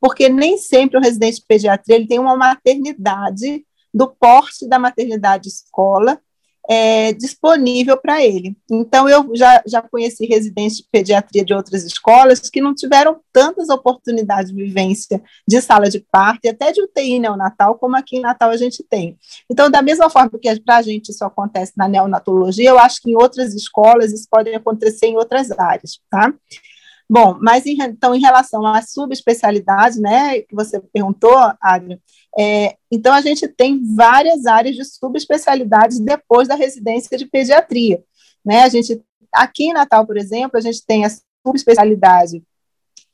porque 0.00 0.28
nem 0.28 0.58
sempre 0.58 0.98
o 0.98 1.00
residente 1.00 1.36
de 1.40 1.46
pediatria 1.46 1.96
ele 1.96 2.06
tem 2.06 2.18
uma 2.18 2.36
maternidade 2.36 3.64
do 3.96 4.08
porte 4.08 4.68
da 4.68 4.78
maternidade 4.78 5.48
escola 5.48 6.20
é, 6.68 7.12
disponível 7.12 7.96
para 7.96 8.22
ele. 8.22 8.54
Então, 8.70 9.08
eu 9.08 9.30
já, 9.34 9.62
já 9.66 9.80
conheci 9.80 10.26
residentes 10.26 10.78
de 10.78 10.84
pediatria 10.90 11.44
de 11.44 11.54
outras 11.54 11.84
escolas 11.84 12.40
que 12.50 12.60
não 12.60 12.74
tiveram 12.74 13.20
tantas 13.32 13.70
oportunidades 13.70 14.52
de 14.52 14.62
vivência 14.62 15.22
de 15.48 15.62
sala 15.62 15.88
de 15.88 16.04
parto 16.10 16.40
e 16.44 16.48
até 16.48 16.72
de 16.72 16.82
UTI 16.82 17.20
neonatal, 17.20 17.78
como 17.78 17.96
aqui 17.96 18.18
em 18.18 18.20
Natal 18.20 18.50
a 18.50 18.56
gente 18.56 18.82
tem. 18.82 19.16
Então, 19.50 19.70
da 19.70 19.80
mesma 19.80 20.10
forma 20.10 20.38
que 20.38 20.60
para 20.60 20.76
a 20.76 20.82
gente 20.82 21.10
isso 21.10 21.24
acontece 21.24 21.72
na 21.76 21.88
neonatologia, 21.88 22.68
eu 22.68 22.78
acho 22.78 23.00
que 23.00 23.12
em 23.12 23.16
outras 23.16 23.54
escolas 23.54 24.12
isso 24.12 24.26
pode 24.30 24.52
acontecer 24.52 25.06
em 25.06 25.16
outras 25.16 25.50
áreas, 25.52 26.00
tá? 26.10 26.34
Bom, 27.08 27.38
mas 27.40 27.64
em, 27.66 27.80
então, 27.80 28.14
em 28.14 28.20
relação 28.20 28.66
à 28.66 28.82
subespecialidade, 28.82 30.00
né, 30.00 30.40
que 30.40 30.54
você 30.54 30.80
perguntou, 30.92 31.36
Adriano, 31.60 32.00
é, 32.36 32.76
então 32.90 33.14
a 33.14 33.20
gente 33.20 33.46
tem 33.46 33.80
várias 33.94 34.44
áreas 34.44 34.74
de 34.74 34.84
subespecialidades 34.84 36.00
depois 36.00 36.48
da 36.48 36.56
residência 36.56 37.16
de 37.16 37.26
pediatria, 37.26 38.02
né, 38.44 38.64
a 38.64 38.68
gente, 38.68 39.00
aqui 39.32 39.66
em 39.66 39.72
Natal, 39.72 40.04
por 40.04 40.16
exemplo, 40.16 40.58
a 40.58 40.60
gente 40.60 40.84
tem 40.84 41.04
a 41.04 41.10
subespecialidade 41.46 42.42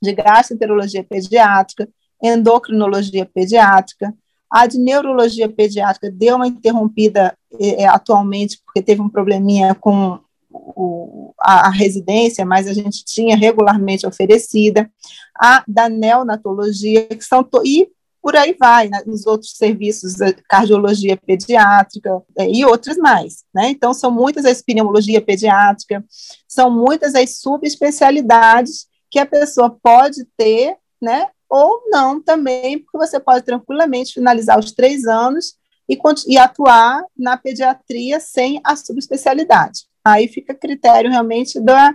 de 0.00 0.12
gastroenterologia 0.12 1.04
pediátrica, 1.04 1.86
endocrinologia 2.22 3.26
pediátrica, 3.26 4.14
a 4.50 4.66
de 4.66 4.78
neurologia 4.78 5.48
pediátrica 5.48 6.10
deu 6.10 6.36
uma 6.36 6.46
interrompida 6.46 7.36
é, 7.58 7.86
atualmente, 7.86 8.60
porque 8.64 8.82
teve 8.82 9.00
um 9.00 9.08
probleminha 9.08 9.74
com 9.74 10.18
o, 10.52 11.34
a, 11.40 11.68
a, 11.68 11.70
residência, 11.70 12.44
mas 12.44 12.66
a 12.66 12.72
gente 12.72 13.04
tinha 13.04 13.36
regularmente 13.36 14.06
oferecida, 14.06 14.90
a 15.36 15.64
da 15.66 15.88
neonatologia, 15.88 17.06
que 17.06 17.24
são, 17.24 17.48
e 17.64 17.88
por 18.20 18.36
aí 18.36 18.54
vai, 18.58 18.88
né, 18.88 19.02
nos 19.06 19.26
outros 19.26 19.56
serviços, 19.56 20.14
cardiologia 20.48 21.16
pediátrica 21.16 22.22
é, 22.38 22.48
e 22.48 22.64
outros 22.64 22.96
mais, 22.96 23.44
né, 23.54 23.70
então 23.70 23.92
são 23.92 24.10
muitas 24.10 24.44
as 24.44 24.62
pneumologia 24.62 25.20
pediátrica, 25.20 26.04
são 26.46 26.70
muitas 26.70 27.14
as 27.14 27.38
subespecialidades 27.38 28.86
que 29.10 29.18
a 29.18 29.26
pessoa 29.26 29.76
pode 29.82 30.24
ter, 30.36 30.76
né, 31.00 31.28
ou 31.48 31.82
não 31.90 32.22
também, 32.22 32.78
porque 32.78 32.96
você 32.96 33.20
pode 33.20 33.44
tranquilamente 33.44 34.14
finalizar 34.14 34.58
os 34.58 34.72
três 34.72 35.04
anos 35.04 35.54
e, 35.88 35.98
e 36.26 36.38
atuar 36.38 37.04
na 37.16 37.36
pediatria 37.36 38.18
sem 38.18 38.60
a 38.64 38.74
subespecialidade. 38.74 39.91
Aí 40.04 40.28
fica 40.28 40.52
a 40.52 40.56
critério 40.56 41.10
realmente 41.10 41.60
da, 41.60 41.92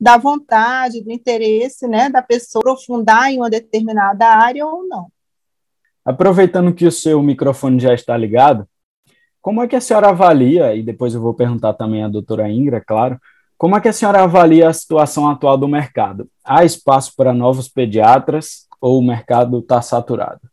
da 0.00 0.16
vontade, 0.16 1.02
do 1.02 1.10
interesse 1.10 1.86
né, 1.88 2.08
da 2.08 2.22
pessoa 2.22 2.62
aprofundar 2.62 3.30
em 3.30 3.38
uma 3.38 3.50
determinada 3.50 4.26
área 4.26 4.66
ou 4.66 4.86
não. 4.86 5.08
Aproveitando 6.04 6.72
que 6.72 6.86
o 6.86 6.92
seu 6.92 7.22
microfone 7.22 7.78
já 7.78 7.92
está 7.92 8.16
ligado, 8.16 8.66
como 9.42 9.62
é 9.62 9.68
que 9.68 9.76
a 9.76 9.80
senhora 9.80 10.10
avalia, 10.10 10.74
e 10.74 10.82
depois 10.82 11.14
eu 11.14 11.20
vou 11.20 11.34
perguntar 11.34 11.74
também 11.74 12.02
à 12.02 12.08
doutora 12.08 12.50
Ingra, 12.50 12.80
claro, 12.80 13.18
como 13.56 13.76
é 13.76 13.80
que 13.80 13.88
a 13.88 13.92
senhora 13.92 14.22
avalia 14.22 14.68
a 14.68 14.72
situação 14.72 15.28
atual 15.28 15.56
do 15.58 15.68
mercado? 15.68 16.28
Há 16.44 16.64
espaço 16.64 17.12
para 17.16 17.32
novos 17.32 17.68
pediatras 17.68 18.66
ou 18.80 18.98
o 18.98 19.02
mercado 19.02 19.58
está 19.58 19.82
saturado? 19.82 20.49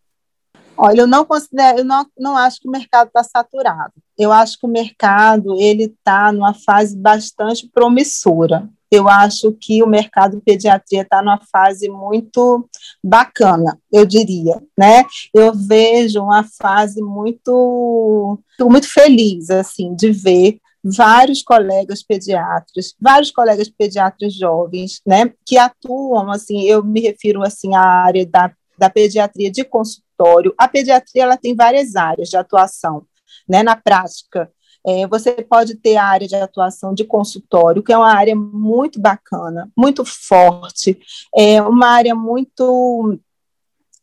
Olha, 0.77 1.01
eu 1.01 1.07
não 1.07 1.25
considero, 1.25 1.79
eu 1.79 1.86
não, 1.86 2.05
não 2.17 2.38
acho 2.38 2.60
que 2.60 2.67
o 2.67 2.72
mercado 2.72 3.07
está 3.07 3.24
saturado. 3.24 3.93
Eu 4.17 4.31
acho 4.31 4.60
que 4.60 4.65
o 4.65 4.69
mercado 4.69 5.55
ele 5.60 5.84
está 5.84 6.31
numa 6.31 6.53
fase 6.53 6.96
bastante 6.96 7.67
promissora. 7.67 8.69
Eu 8.89 9.10
acho 9.10 9.51
que 9.60 9.84
o 9.84 9.88
mercado 9.88 10.38
de 10.38 10.41
pediatria 10.41 11.01
está 11.01 11.22
numa 11.22 11.39
fase 11.51 11.89
muito 11.89 12.67
bacana, 13.03 13.77
eu 13.91 14.05
diria, 14.05 14.62
né? 14.77 15.03
Eu 15.34 15.53
vejo 15.53 16.22
uma 16.22 16.43
fase 16.43 17.01
muito, 17.01 18.39
muito 18.62 18.89
feliz, 18.89 19.50
assim, 19.50 19.93
de 19.93 20.12
ver 20.12 20.60
vários 20.81 21.43
colegas 21.43 22.01
pediatras, 22.01 22.96
vários 23.00 23.31
colegas 23.31 23.69
pediatras 23.69 24.34
jovens, 24.34 25.01
né, 25.05 25.34
que 25.46 25.57
atuam, 25.57 26.31
assim, 26.31 26.62
eu 26.62 26.84
me 26.84 27.01
refiro, 27.01 27.43
assim, 27.43 27.75
à 27.75 27.81
área 27.81 28.25
da, 28.25 28.51
da 28.77 28.89
pediatria 28.89 29.51
de 29.51 29.65
consultório, 29.65 30.07
consultório. 30.17 30.53
A 30.57 30.67
pediatria 30.67 31.24
ela 31.24 31.38
tem 31.38 31.55
várias 31.55 31.95
áreas 31.95 32.29
de 32.29 32.36
atuação, 32.36 33.05
né? 33.47 33.62
Na 33.62 33.75
prática, 33.75 34.51
é, 34.86 35.07
você 35.07 35.33
pode 35.43 35.75
ter 35.75 35.97
a 35.97 36.05
área 36.05 36.27
de 36.27 36.36
atuação 36.36 36.93
de 36.93 37.03
consultório, 37.03 37.83
que 37.83 37.93
é 37.93 37.97
uma 37.97 38.13
área 38.13 38.36
muito 38.36 39.00
bacana, 39.00 39.69
muito 39.77 40.03
forte, 40.03 41.00
é 41.36 41.62
uma 41.62 41.88
área 41.88 42.15
muito 42.15 43.19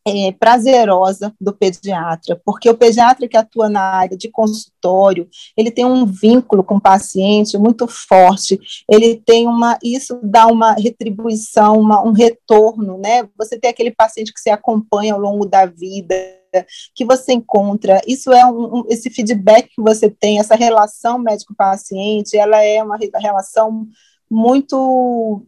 é, 0.07 0.33
prazerosa 0.33 1.35
do 1.41 1.53
pediatra, 1.53 2.41
porque 2.45 2.69
o 2.69 2.77
pediatra 2.77 3.27
que 3.27 3.37
atua 3.37 3.69
na 3.69 3.81
área 3.81 4.17
de 4.17 4.29
consultório, 4.29 5.29
ele 5.57 5.71
tem 5.71 5.85
um 5.85 6.05
vínculo 6.05 6.63
com 6.63 6.77
o 6.77 6.81
paciente 6.81 7.57
muito 7.57 7.87
forte, 7.87 8.61
ele 8.89 9.17
tem 9.17 9.49
uma, 9.49 9.79
isso 9.83 10.21
dá 10.23 10.47
uma 10.47 10.73
retribuição, 10.73 11.81
uma, 11.81 12.03
um 12.03 12.13
retorno, 12.13 12.99
né? 12.99 13.29
Você 13.39 13.59
tem 13.59 13.71
aquele 13.71 13.91
paciente 13.91 14.33
que 14.33 14.41
se 14.41 14.51
acompanha 14.51 15.15
ao 15.15 15.21
longo 15.21 15.47
da 15.47 15.65
vida, 15.65 16.15
que 16.95 17.05
você 17.05 17.33
encontra, 17.33 18.01
isso 18.07 18.33
é 18.33 18.45
um, 18.45 18.79
um 18.79 18.85
esse 18.89 19.11
feedback 19.11 19.71
que 19.75 19.83
você 19.83 20.09
tem, 20.09 20.39
essa 20.39 20.55
relação 20.55 21.19
médico-paciente, 21.19 22.37
ela 22.37 22.63
é 22.63 22.83
uma 22.83 22.99
relação 23.19 23.89
muito 24.31 25.45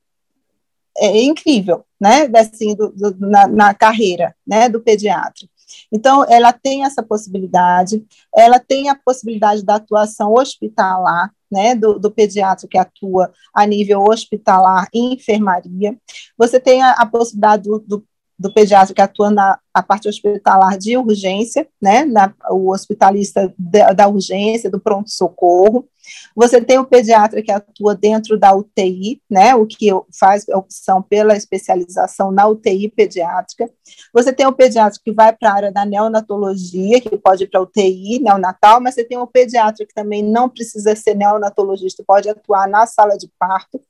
é, 0.98 1.22
incrível, 1.22 1.84
né, 2.00 2.30
assim, 2.36 2.74
do, 2.74 2.90
do, 2.90 3.16
na, 3.18 3.46
na 3.46 3.74
carreira, 3.74 4.34
né, 4.46 4.68
do 4.68 4.80
pediatra. 4.80 5.48
Então, 5.92 6.24
ela 6.28 6.52
tem 6.52 6.84
essa 6.84 7.02
possibilidade, 7.02 8.04
ela 8.34 8.58
tem 8.58 8.88
a 8.88 8.94
possibilidade 8.94 9.64
da 9.64 9.76
atuação 9.76 10.34
hospitalar, 10.34 11.30
né, 11.50 11.74
do, 11.74 11.98
do, 11.98 12.10
pediatra 12.10 12.68
que 12.68 12.78
atua 12.78 13.32
a 13.54 13.66
nível 13.66 14.02
hospitalar 14.02 14.88
e 14.92 15.14
enfermaria. 15.14 15.96
Você 16.36 16.58
tem 16.58 16.82
a, 16.82 16.92
a 16.92 17.06
possibilidade 17.06 17.62
do, 17.62 17.78
do, 17.78 18.04
do 18.38 18.52
pediatra 18.52 18.94
que 18.94 19.00
atua 19.00 19.30
na 19.30 19.58
a 19.72 19.82
parte 19.82 20.08
hospitalar 20.08 20.76
de 20.76 20.96
urgência, 20.96 21.68
né, 21.80 22.04
na, 22.04 22.32
o 22.50 22.72
hospitalista 22.72 23.52
da, 23.58 23.92
da 23.92 24.08
urgência, 24.08 24.70
do 24.70 24.80
pronto-socorro. 24.80 25.88
Você 26.34 26.60
tem 26.60 26.78
o 26.78 26.84
pediatra 26.84 27.42
que 27.42 27.50
atua 27.50 27.94
dentro 27.94 28.38
da 28.38 28.54
UTI, 28.54 29.20
né, 29.30 29.54
o 29.54 29.66
que 29.66 29.88
faz 30.18 30.46
opção 30.48 31.02
pela 31.02 31.36
especialização 31.36 32.30
na 32.30 32.46
UTI 32.46 32.88
pediátrica. 32.88 33.70
Você 34.12 34.32
tem 34.32 34.46
o 34.46 34.52
pediatra 34.52 35.00
que 35.02 35.12
vai 35.12 35.32
para 35.32 35.50
a 35.50 35.54
área 35.54 35.72
da 35.72 35.84
neonatologia, 35.84 37.00
que 37.00 37.16
pode 37.16 37.44
ir 37.44 37.46
para 37.48 37.62
UTI 37.62 38.20
neonatal, 38.20 38.80
mas 38.80 38.94
você 38.94 39.04
tem 39.04 39.18
o 39.18 39.26
pediatra 39.26 39.86
que 39.86 39.94
também 39.94 40.22
não 40.22 40.48
precisa 40.48 40.94
ser 40.94 41.14
neonatologista, 41.14 42.04
pode 42.06 42.28
atuar 42.28 42.68
na 42.68 42.86
sala 42.86 43.16
de 43.16 43.30
parto. 43.38 43.80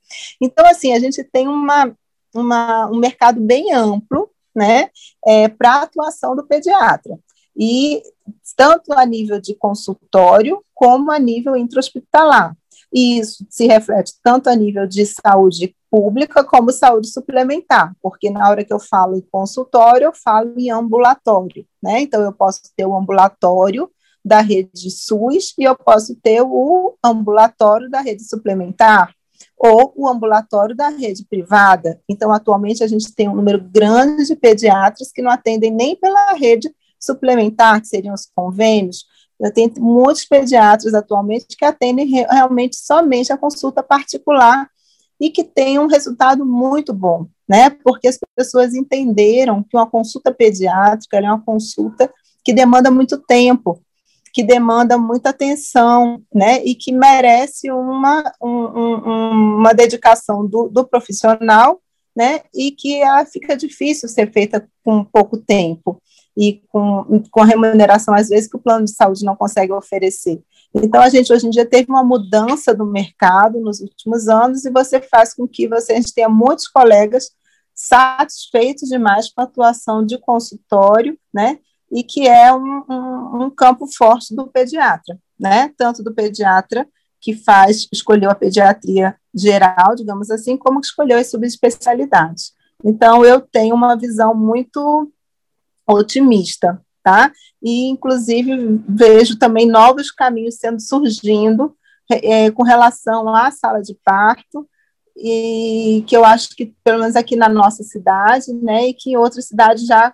Então, 0.41 0.65
assim, 0.65 0.93
a 0.93 0.99
gente 0.99 1.23
tem 1.23 1.47
uma, 1.47 1.95
uma 2.33 2.89
um 2.89 2.97
mercado 2.97 3.39
bem 3.39 3.73
amplo 3.73 4.29
né, 4.55 4.89
é, 5.25 5.47
para 5.47 5.83
atuação 5.83 6.35
do 6.35 6.43
pediatra. 6.43 7.17
E 7.57 8.03
tanto 8.55 8.93
a 8.93 9.05
nível 9.05 9.41
de 9.41 9.55
consultório 9.55 10.63
como 10.73 11.11
a 11.11 11.17
nível 11.17 11.55
intra-hospitalar. 11.55 12.55
E 12.93 13.19
isso 13.19 13.45
se 13.49 13.67
reflete 13.67 14.13
tanto 14.23 14.49
a 14.49 14.55
nível 14.55 14.87
de 14.87 15.05
saúde 15.05 15.75
pública 15.89 16.43
como 16.43 16.71
saúde 16.71 17.07
suplementar, 17.07 17.95
porque 18.01 18.29
na 18.29 18.49
hora 18.49 18.63
que 18.63 18.73
eu 18.73 18.79
falo 18.79 19.15
em 19.15 19.21
consultório, 19.31 20.05
eu 20.05 20.13
falo 20.13 20.53
em 20.57 20.69
ambulatório, 20.69 21.65
né? 21.81 22.01
Então, 22.01 22.21
eu 22.21 22.33
posso 22.33 22.61
ter 22.75 22.85
o 22.85 22.95
ambulatório 22.95 23.89
da 24.23 24.41
rede 24.41 24.91
SUS 24.91 25.53
e 25.57 25.63
eu 25.63 25.75
posso 25.75 26.15
ter 26.15 26.41
o 26.41 26.97
ambulatório 27.03 27.89
da 27.89 28.01
rede 28.01 28.23
suplementar, 28.23 29.13
ou 29.57 29.93
o 29.95 30.07
ambulatório 30.07 30.75
da 30.75 30.89
rede 30.89 31.25
privada. 31.25 32.01
Então, 32.07 32.31
atualmente, 32.31 32.83
a 32.83 32.87
gente 32.87 33.13
tem 33.13 33.29
um 33.29 33.35
número 33.35 33.61
grande 33.61 34.25
de 34.25 34.35
pediatras 34.35 35.11
que 35.11 35.21
não 35.21 35.31
atendem 35.31 35.71
nem 35.71 35.95
pela 35.95 36.33
rede 36.33 36.69
suplementar, 36.99 37.81
que 37.81 37.87
seriam 37.87 38.13
os 38.13 38.27
convênios. 38.35 39.05
Eu 39.39 39.53
tenho 39.53 39.71
muitos 39.77 40.25
pediatras 40.25 40.93
atualmente 40.93 41.55
que 41.57 41.65
atendem 41.65 42.07
realmente 42.07 42.75
somente 42.75 43.31
a 43.31 43.37
consulta 43.37 43.83
particular 43.83 44.67
e 45.19 45.29
que 45.29 45.43
tem 45.43 45.79
um 45.79 45.87
resultado 45.87 46.45
muito 46.45 46.93
bom, 46.93 47.27
né? 47.47 47.69
Porque 47.69 48.07
as 48.07 48.17
pessoas 48.35 48.73
entenderam 48.73 49.63
que 49.63 49.75
uma 49.75 49.89
consulta 49.89 50.33
pediátrica 50.33 51.17
é 51.17 51.21
uma 51.21 51.41
consulta 51.41 52.11
que 52.43 52.53
demanda 52.53 52.89
muito 52.89 53.17
tempo, 53.17 53.81
que 54.33 54.43
demanda 54.43 54.97
muita 54.97 55.31
atenção, 55.31 56.21
né, 56.33 56.63
e 56.63 56.75
que 56.75 56.91
merece 56.91 57.71
uma, 57.71 58.23
um, 58.41 58.49
um, 58.49 59.55
uma 59.57 59.73
dedicação 59.73 60.45
do, 60.45 60.69
do 60.69 60.87
profissional, 60.87 61.81
né, 62.15 62.41
e 62.53 62.71
que 62.71 63.01
ela 63.01 63.25
fica 63.25 63.57
difícil 63.57 64.07
ser 64.07 64.31
feita 64.31 64.67
com 64.83 65.03
pouco 65.03 65.37
tempo 65.37 66.01
e 66.37 66.61
com, 66.67 67.23
com 67.31 67.41
remuneração, 67.41 68.13
às 68.13 68.29
vezes, 68.29 68.47
que 68.47 68.55
o 68.55 68.61
plano 68.61 68.85
de 68.85 68.91
saúde 68.91 69.25
não 69.25 69.35
consegue 69.35 69.73
oferecer. 69.73 70.39
Então, 70.75 71.01
a 71.01 71.09
gente 71.09 71.33
hoje 71.33 71.47
em 71.47 71.49
dia 71.49 71.65
teve 71.65 71.89
uma 71.89 72.03
mudança 72.03 72.75
do 72.75 72.85
mercado 72.85 73.59
nos 73.59 73.79
últimos 73.79 74.27
anos 74.27 74.63
e 74.63 74.69
você 74.69 75.01
faz 75.01 75.33
com 75.33 75.47
que 75.47 75.67
você, 75.67 75.93
a 75.93 75.95
gente 75.95 76.13
tenha 76.13 76.29
muitos 76.29 76.67
colegas 76.67 77.31
satisfeitos 77.73 78.87
demais 78.87 79.31
com 79.31 79.41
a 79.41 79.45
atuação 79.45 80.05
de 80.05 80.19
consultório, 80.19 81.17
né, 81.33 81.57
e 81.91 82.03
que 82.03 82.27
é 82.27 82.53
um, 82.53 82.83
um, 82.87 83.43
um 83.43 83.49
campo 83.49 83.87
forte 83.87 84.35
do 84.35 84.47
pediatra, 84.47 85.17
né? 85.39 85.71
Tanto 85.77 86.03
do 86.03 86.13
pediatra 86.13 86.87
que 87.19 87.33
faz, 87.33 87.87
escolheu 87.91 88.29
a 88.29 88.35
pediatria 88.35 89.15
geral, 89.33 89.95
digamos 89.95 90.29
assim, 90.29 90.57
como 90.57 90.81
que 90.81 90.87
escolheu 90.87 91.17
as 91.17 91.29
subespecialidades. 91.31 92.51
Então, 92.83 93.25
eu 93.25 93.41
tenho 93.41 93.73
uma 93.73 93.95
visão 93.95 94.35
muito 94.35 95.11
otimista, 95.87 96.81
tá? 97.03 97.31
E, 97.61 97.87
inclusive, 97.87 98.81
vejo 98.87 99.37
também 99.37 99.65
novos 99.67 100.11
caminhos 100.11 100.55
sendo 100.55 100.79
surgindo 100.81 101.75
é, 102.09 102.51
com 102.51 102.63
relação 102.63 103.27
à 103.33 103.51
sala 103.51 103.81
de 103.81 103.95
parto, 104.03 104.67
e 105.15 106.03
que 106.07 106.15
eu 106.15 106.23
acho 106.23 106.49
que, 106.55 106.73
pelo 106.83 106.99
menos 106.99 107.15
aqui 107.15 107.35
na 107.35 107.49
nossa 107.49 107.83
cidade, 107.83 108.53
né, 108.53 108.89
e 108.89 108.93
que 108.93 109.11
em 109.11 109.17
outras 109.17 109.47
cidades 109.47 109.85
já 109.85 110.13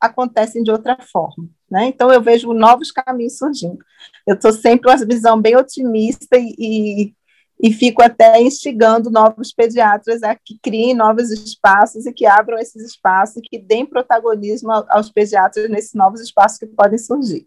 acontecem 0.00 0.62
de 0.62 0.70
outra 0.70 0.96
forma. 1.00 1.48
Né? 1.70 1.86
Então, 1.86 2.10
eu 2.10 2.22
vejo 2.22 2.52
novos 2.52 2.90
caminhos 2.90 3.36
surgindo. 3.36 3.78
Eu 4.26 4.36
estou 4.36 4.52
sempre 4.52 4.82
com 4.82 4.90
uma 4.90 5.06
visão 5.06 5.40
bem 5.40 5.56
otimista 5.56 6.36
e, 6.38 6.54
e, 6.58 7.14
e, 7.60 7.72
fico 7.72 8.02
até 8.02 8.40
instigando 8.40 9.10
novos 9.10 9.52
pediatras 9.52 10.22
a 10.22 10.34
que 10.34 10.58
criem 10.62 10.94
novos 10.94 11.30
espaços 11.30 12.06
e 12.06 12.12
que 12.12 12.26
abram 12.26 12.58
esses 12.58 12.84
espaços 12.84 13.36
e 13.36 13.40
que 13.40 13.58
deem 13.58 13.86
protagonismo 13.86 14.70
aos 14.88 15.10
pediatras 15.10 15.68
nesses 15.68 15.94
novos 15.94 16.20
espaços 16.20 16.58
que 16.58 16.66
podem 16.66 16.98
surgir. 16.98 17.46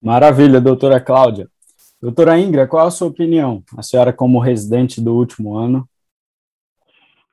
Maravilha, 0.00 0.60
doutora 0.60 1.00
Cláudia. 1.00 1.48
Doutora 2.00 2.38
Ingra, 2.38 2.66
qual 2.66 2.86
a 2.86 2.90
sua 2.90 3.08
opinião? 3.08 3.62
A 3.76 3.82
senhora, 3.82 4.12
como 4.12 4.38
residente 4.38 5.00
do 5.00 5.16
último 5.16 5.56
ano, 5.56 5.88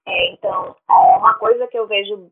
é, 0.05 0.33
então, 0.33 0.75
é 0.89 1.17
uma 1.17 1.33
coisa 1.35 1.65
que 1.67 1.77
eu 1.77 1.87
vejo 1.87 2.29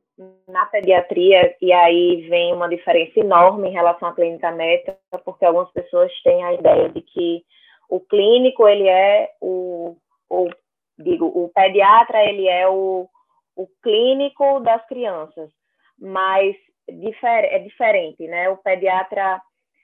na 0.48 0.66
pediatria, 0.66 1.56
e 1.62 1.72
aí 1.72 2.28
vem 2.30 2.54
uma 2.54 2.68
diferença 2.68 3.20
enorme 3.20 3.70
em 3.70 3.72
relação 3.72 4.10
à 4.10 4.14
clínica 4.14 4.52
médica, 4.52 4.98
porque 5.24 5.46
algumas 5.46 5.72
pessoas 5.72 6.12
têm 6.22 6.44
a 6.44 6.54
ideia 6.54 6.90
de 6.90 7.02
que 7.02 7.44
o 7.92 8.00
clínico, 8.00 8.66
ele 8.66 8.88
é 8.88 9.30
o, 9.42 9.98
o 10.30 10.50
digo, 10.98 11.26
o 11.26 11.50
pediatra, 11.50 12.24
ele 12.24 12.48
é 12.48 12.66
o, 12.70 13.06
o 13.54 13.68
clínico 13.84 14.62
das 14.62 14.84
crianças, 14.88 15.52
mas 16.00 16.56
difer 16.88 17.44
é 17.54 17.60
diferente, 17.60 18.26
né? 18.28 18.50
O 18.50 18.56
pediatra 18.56 19.42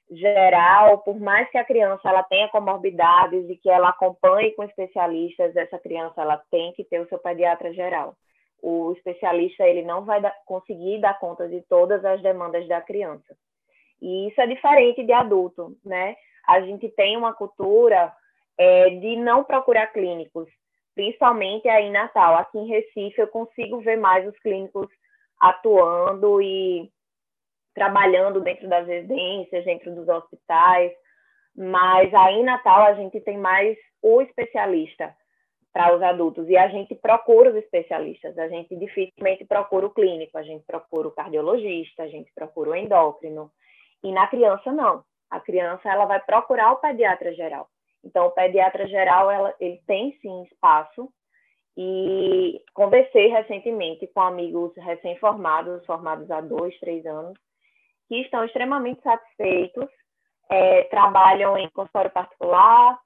geral, 0.10 1.00
por 1.00 1.20
mais 1.20 1.52
que 1.52 1.58
a 1.58 1.66
criança 1.66 2.08
ela 2.08 2.24
tenha 2.24 2.48
comorbidades 2.48 3.50
e 3.50 3.58
que 3.58 3.70
ela 3.70 3.90
acompanhe 3.90 4.54
com 4.54 4.64
especialistas, 4.64 5.54
essa 5.58 5.78
criança 5.78 6.22
ela 6.22 6.42
tem 6.50 6.72
que 6.74 6.86
ter 6.86 7.02
o 7.02 7.10
seu 7.10 7.20
pediatra 7.20 7.74
geral. 7.74 8.16
O 8.64 8.94
especialista 8.94 9.68
ele 9.68 9.82
não 9.82 10.06
vai 10.06 10.22
dar, 10.22 10.34
conseguir 10.46 11.02
dar 11.02 11.20
conta 11.20 11.46
de 11.50 11.62
todas 11.64 12.06
as 12.06 12.22
demandas 12.22 12.66
da 12.70 12.80
criança. 12.80 13.36
E 14.02 14.30
isso 14.30 14.40
é 14.40 14.48
diferente 14.48 15.04
de 15.04 15.12
adulto, 15.12 15.76
né? 15.84 16.16
A 16.48 16.62
gente 16.62 16.90
tem 16.90 17.18
uma 17.18 17.34
cultura 17.34 18.14
é, 18.58 18.90
de 18.90 19.16
não 19.18 19.44
procurar 19.44 19.88
clínicos, 19.88 20.48
principalmente 20.96 21.68
aí 21.68 21.86
em 21.86 21.92
Natal. 21.92 22.36
Aqui 22.36 22.58
em 22.58 22.68
Recife 22.68 23.20
eu 23.20 23.28
consigo 23.28 23.80
ver 23.82 23.98
mais 23.98 24.28
os 24.28 24.38
clínicos 24.40 24.88
atuando 25.40 26.42
e 26.42 26.90
trabalhando 27.76 28.42
dentro 28.42 28.68
das 28.68 28.88
residências, 28.88 29.64
dentro 29.64 29.94
dos 29.94 30.08
hospitais, 30.08 30.92
mas 31.56 32.12
aí 32.14 32.36
em 32.36 32.44
Natal 32.44 32.84
a 32.84 32.94
gente 32.94 33.20
tem 33.22 33.38
mais 33.38 33.78
o 34.02 34.22
especialista 34.22 35.16
para 35.72 35.96
os 35.96 36.02
adultos. 36.02 36.50
E 36.50 36.58
a 36.58 36.68
gente 36.70 36.96
procura 36.96 37.52
os 37.52 37.56
especialistas, 37.56 38.36
a 38.40 38.48
gente 38.48 38.76
dificilmente 38.76 39.46
procura 39.46 39.86
o 39.86 39.92
clínico, 39.92 40.36
a 40.38 40.42
gente 40.42 40.66
procura 40.66 41.08
o 41.08 41.12
cardiologista, 41.12 42.02
a 42.02 42.08
gente 42.08 42.32
procura 42.34 42.72
o 42.72 42.76
endócrino. 42.76 43.52
E 44.04 44.12
na 44.12 44.26
criança 44.28 44.72
não. 44.72 45.04
A 45.30 45.40
criança 45.40 45.90
ela 45.90 46.06
vai 46.06 46.20
procurar 46.22 46.72
o 46.72 46.78
pediatra 46.78 47.34
geral. 47.34 47.70
Então 48.04 48.28
o 48.28 48.32
pediatra 48.32 48.88
geral 48.88 49.30
ela, 49.30 49.54
ele 49.60 49.82
tem 49.86 50.18
sim 50.22 50.44
espaço 50.44 51.12
e 51.78 52.60
conversei 52.74 53.28
recentemente 53.28 54.08
com 54.08 54.22
amigos 54.22 54.74
recém-formados, 54.78 55.86
formados 55.86 56.30
há 56.32 56.42
dois, 56.42 56.78
três 56.80 57.06
anos, 57.06 57.38
que 58.08 58.22
estão 58.22 58.44
extremamente 58.44 59.02
satisfeitos, 59.04 59.88
é, 60.50 60.84
trabalham 60.86 61.58
em 61.58 61.70
consultório 61.70 62.10
particular, 62.10 63.00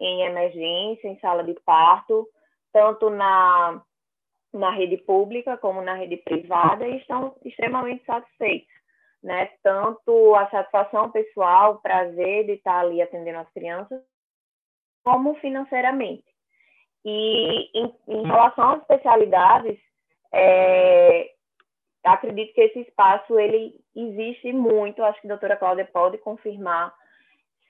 em 0.00 0.22
emergência, 0.22 1.08
em 1.08 1.18
sala 1.20 1.42
de 1.42 1.54
parto, 1.64 2.28
tanto 2.72 3.08
na, 3.08 3.82
na 4.52 4.70
rede 4.70 4.98
pública 4.98 5.56
como 5.56 5.80
na 5.80 5.94
rede 5.94 6.18
privada, 6.18 6.86
e 6.86 6.98
estão 6.98 7.34
extremamente 7.44 8.04
satisfeitos. 8.04 8.77
Né? 9.22 9.50
Tanto 9.62 10.34
a 10.36 10.48
satisfação 10.48 11.10
pessoal, 11.10 11.74
o 11.74 11.80
prazer 11.80 12.46
de 12.46 12.52
estar 12.52 12.80
ali 12.80 13.02
atendendo 13.02 13.38
as 13.38 13.50
crianças, 13.50 14.00
como 15.04 15.34
financeiramente. 15.36 16.24
E 17.04 17.70
em, 17.74 17.94
em 18.08 18.22
relação 18.26 18.72
às 18.72 18.80
especialidades, 18.82 19.78
é, 20.32 21.30
acredito 22.04 22.52
que 22.54 22.60
esse 22.60 22.80
espaço 22.80 23.38
ele 23.38 23.74
existe 23.94 24.52
muito, 24.52 25.02
acho 25.02 25.20
que 25.20 25.26
a 25.26 25.30
doutora 25.30 25.56
Cláudia 25.56 25.88
pode 25.92 26.18
confirmar. 26.18 26.94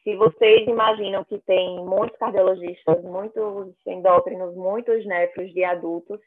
Se 0.02 0.16
vocês 0.16 0.66
imaginam 0.66 1.24
que 1.24 1.38
tem 1.40 1.84
muitos 1.84 2.18
cardiologistas, 2.18 3.02
muitos 3.02 3.74
endócrinos, 3.86 4.54
muitos 4.54 5.04
nefros 5.06 5.52
de 5.52 5.64
adultos, 5.64 6.20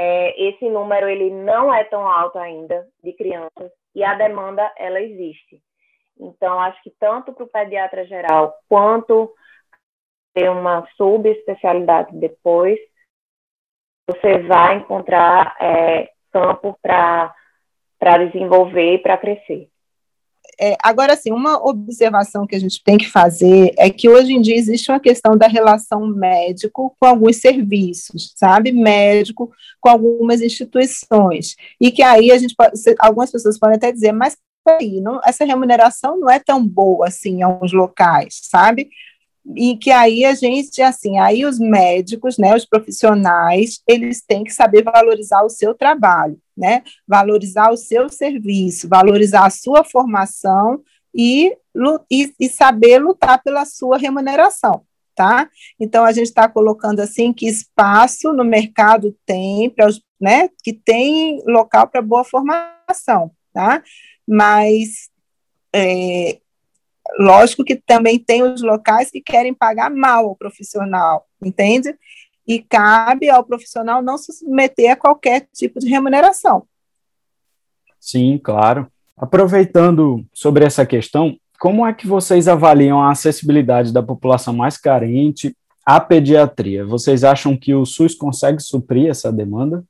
é, 0.00 0.48
esse 0.48 0.70
número 0.70 1.08
ele 1.08 1.28
não 1.28 1.74
é 1.74 1.82
tão 1.82 2.06
alto 2.06 2.38
ainda 2.38 2.86
de 3.02 3.12
crianças 3.14 3.72
e 3.96 4.04
a 4.04 4.14
demanda 4.14 4.72
ela 4.78 5.00
existe. 5.00 5.60
Então 6.16 6.60
acho 6.60 6.80
que 6.84 6.90
tanto 7.00 7.32
para 7.32 7.44
o 7.44 7.48
pediatra 7.48 8.06
geral 8.06 8.54
quanto 8.68 9.34
ter 10.32 10.48
uma 10.50 10.86
subespecialidade 10.96 12.16
depois, 12.16 12.78
você 14.06 14.38
vai 14.46 14.76
encontrar 14.76 15.56
é, 15.60 16.12
campo 16.30 16.78
para 16.80 17.34
desenvolver 17.98 18.94
e 18.94 18.98
para 18.98 19.18
crescer. 19.18 19.68
É, 20.60 20.76
agora, 20.82 21.14
sim, 21.16 21.30
uma 21.30 21.64
observação 21.64 22.46
que 22.46 22.56
a 22.56 22.60
gente 22.60 22.82
tem 22.82 22.98
que 22.98 23.08
fazer 23.08 23.72
é 23.78 23.90
que 23.90 24.08
hoje 24.08 24.32
em 24.32 24.40
dia 24.40 24.56
existe 24.56 24.90
uma 24.90 24.98
questão 24.98 25.36
da 25.36 25.46
relação 25.46 26.06
médico 26.06 26.94
com 26.98 27.06
alguns 27.06 27.36
serviços, 27.36 28.32
sabe? 28.36 28.72
Médico 28.72 29.50
com 29.80 29.88
algumas 29.88 30.40
instituições. 30.40 31.54
E 31.80 31.90
que 31.90 32.02
aí 32.02 32.30
a 32.32 32.38
gente 32.38 32.54
pode, 32.56 32.72
algumas 32.98 33.30
pessoas 33.30 33.58
podem 33.58 33.76
até 33.76 33.92
dizer, 33.92 34.12
mas 34.12 34.36
aí, 34.66 35.00
não, 35.00 35.20
essa 35.24 35.44
remuneração 35.44 36.18
não 36.18 36.28
é 36.28 36.38
tão 36.38 36.66
boa 36.66 37.08
assim 37.08 37.36
em 37.38 37.42
alguns 37.42 37.72
locais, 37.72 38.40
sabe? 38.42 38.90
E 39.56 39.76
que 39.76 39.90
aí 39.90 40.24
a 40.24 40.34
gente, 40.34 40.82
assim, 40.82 41.18
aí 41.18 41.44
os 41.44 41.58
médicos, 41.58 42.36
né, 42.38 42.54
os 42.54 42.64
profissionais, 42.64 43.80
eles 43.86 44.22
têm 44.22 44.44
que 44.44 44.52
saber 44.52 44.82
valorizar 44.82 45.42
o 45.42 45.48
seu 45.48 45.74
trabalho, 45.74 46.38
né, 46.56 46.82
valorizar 47.06 47.70
o 47.70 47.76
seu 47.76 48.08
serviço, 48.08 48.88
valorizar 48.88 49.46
a 49.46 49.50
sua 49.50 49.84
formação 49.84 50.82
e, 51.14 51.56
e, 52.10 52.32
e 52.38 52.48
saber 52.48 52.98
lutar 52.98 53.42
pela 53.42 53.64
sua 53.64 53.96
remuneração, 53.96 54.82
tá? 55.14 55.48
Então, 55.80 56.04
a 56.04 56.12
gente 56.12 56.26
está 56.26 56.48
colocando, 56.48 57.00
assim, 57.00 57.32
que 57.32 57.46
espaço 57.48 58.32
no 58.32 58.44
mercado 58.44 59.16
tem, 59.24 59.70
pra, 59.70 59.88
né, 60.20 60.48
que 60.62 60.72
tem 60.72 61.42
local 61.46 61.88
para 61.88 62.02
boa 62.02 62.24
formação, 62.24 63.30
tá? 63.52 63.82
Mas 64.26 65.08
é, 65.74 66.38
Lógico 67.18 67.64
que 67.64 67.76
também 67.76 68.18
tem 68.18 68.42
os 68.42 68.62
locais 68.62 69.10
que 69.10 69.20
querem 69.20 69.54
pagar 69.54 69.90
mal 69.90 70.26
ao 70.26 70.36
profissional, 70.36 71.26
entende? 71.42 71.94
E 72.46 72.60
cabe 72.60 73.28
ao 73.28 73.44
profissional 73.44 74.02
não 74.02 74.18
se 74.18 74.32
submeter 74.32 74.92
a 74.92 74.96
qualquer 74.96 75.48
tipo 75.52 75.78
de 75.78 75.88
remuneração. 75.88 76.66
Sim, 78.00 78.38
claro. 78.42 78.90
Aproveitando 79.16 80.24
sobre 80.32 80.64
essa 80.64 80.86
questão, 80.86 81.36
como 81.58 81.84
é 81.84 81.92
que 81.92 82.06
vocês 82.06 82.46
avaliam 82.46 83.02
a 83.02 83.10
acessibilidade 83.10 83.92
da 83.92 84.02
população 84.02 84.54
mais 84.54 84.76
carente 84.76 85.56
à 85.84 86.00
pediatria? 86.00 86.86
Vocês 86.86 87.24
acham 87.24 87.56
que 87.56 87.74
o 87.74 87.84
SUS 87.84 88.14
consegue 88.14 88.62
suprir 88.62 89.08
essa 89.08 89.32
demanda? 89.32 89.84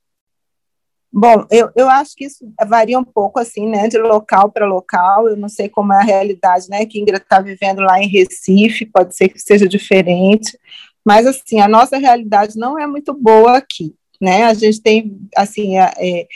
Bom, 1.10 1.46
eu, 1.50 1.70
eu 1.74 1.88
acho 1.88 2.14
que 2.14 2.26
isso 2.26 2.52
varia 2.66 2.98
um 2.98 3.04
pouco, 3.04 3.40
assim, 3.40 3.66
né, 3.66 3.88
de 3.88 3.96
local 3.98 4.52
para 4.52 4.66
local, 4.66 5.26
eu 5.26 5.36
não 5.36 5.48
sei 5.48 5.68
como 5.68 5.92
é 5.92 5.96
a 5.98 6.04
realidade, 6.04 6.68
né, 6.68 6.84
que 6.84 7.00
Ingrid 7.00 7.22
está 7.22 7.40
vivendo 7.40 7.80
lá 7.80 7.98
em 7.98 8.06
Recife, 8.06 8.84
pode 8.84 9.16
ser 9.16 9.28
que 9.30 9.38
seja 9.38 9.66
diferente, 9.66 10.58
mas, 11.04 11.26
assim, 11.26 11.60
a 11.60 11.68
nossa 11.68 11.96
realidade 11.96 12.58
não 12.58 12.78
é 12.78 12.86
muito 12.86 13.14
boa 13.14 13.56
aqui, 13.56 13.94
né, 14.20 14.44
a 14.44 14.52
gente 14.52 14.82
tem, 14.82 15.18
assim, 15.34 15.78
é, 15.78 16.26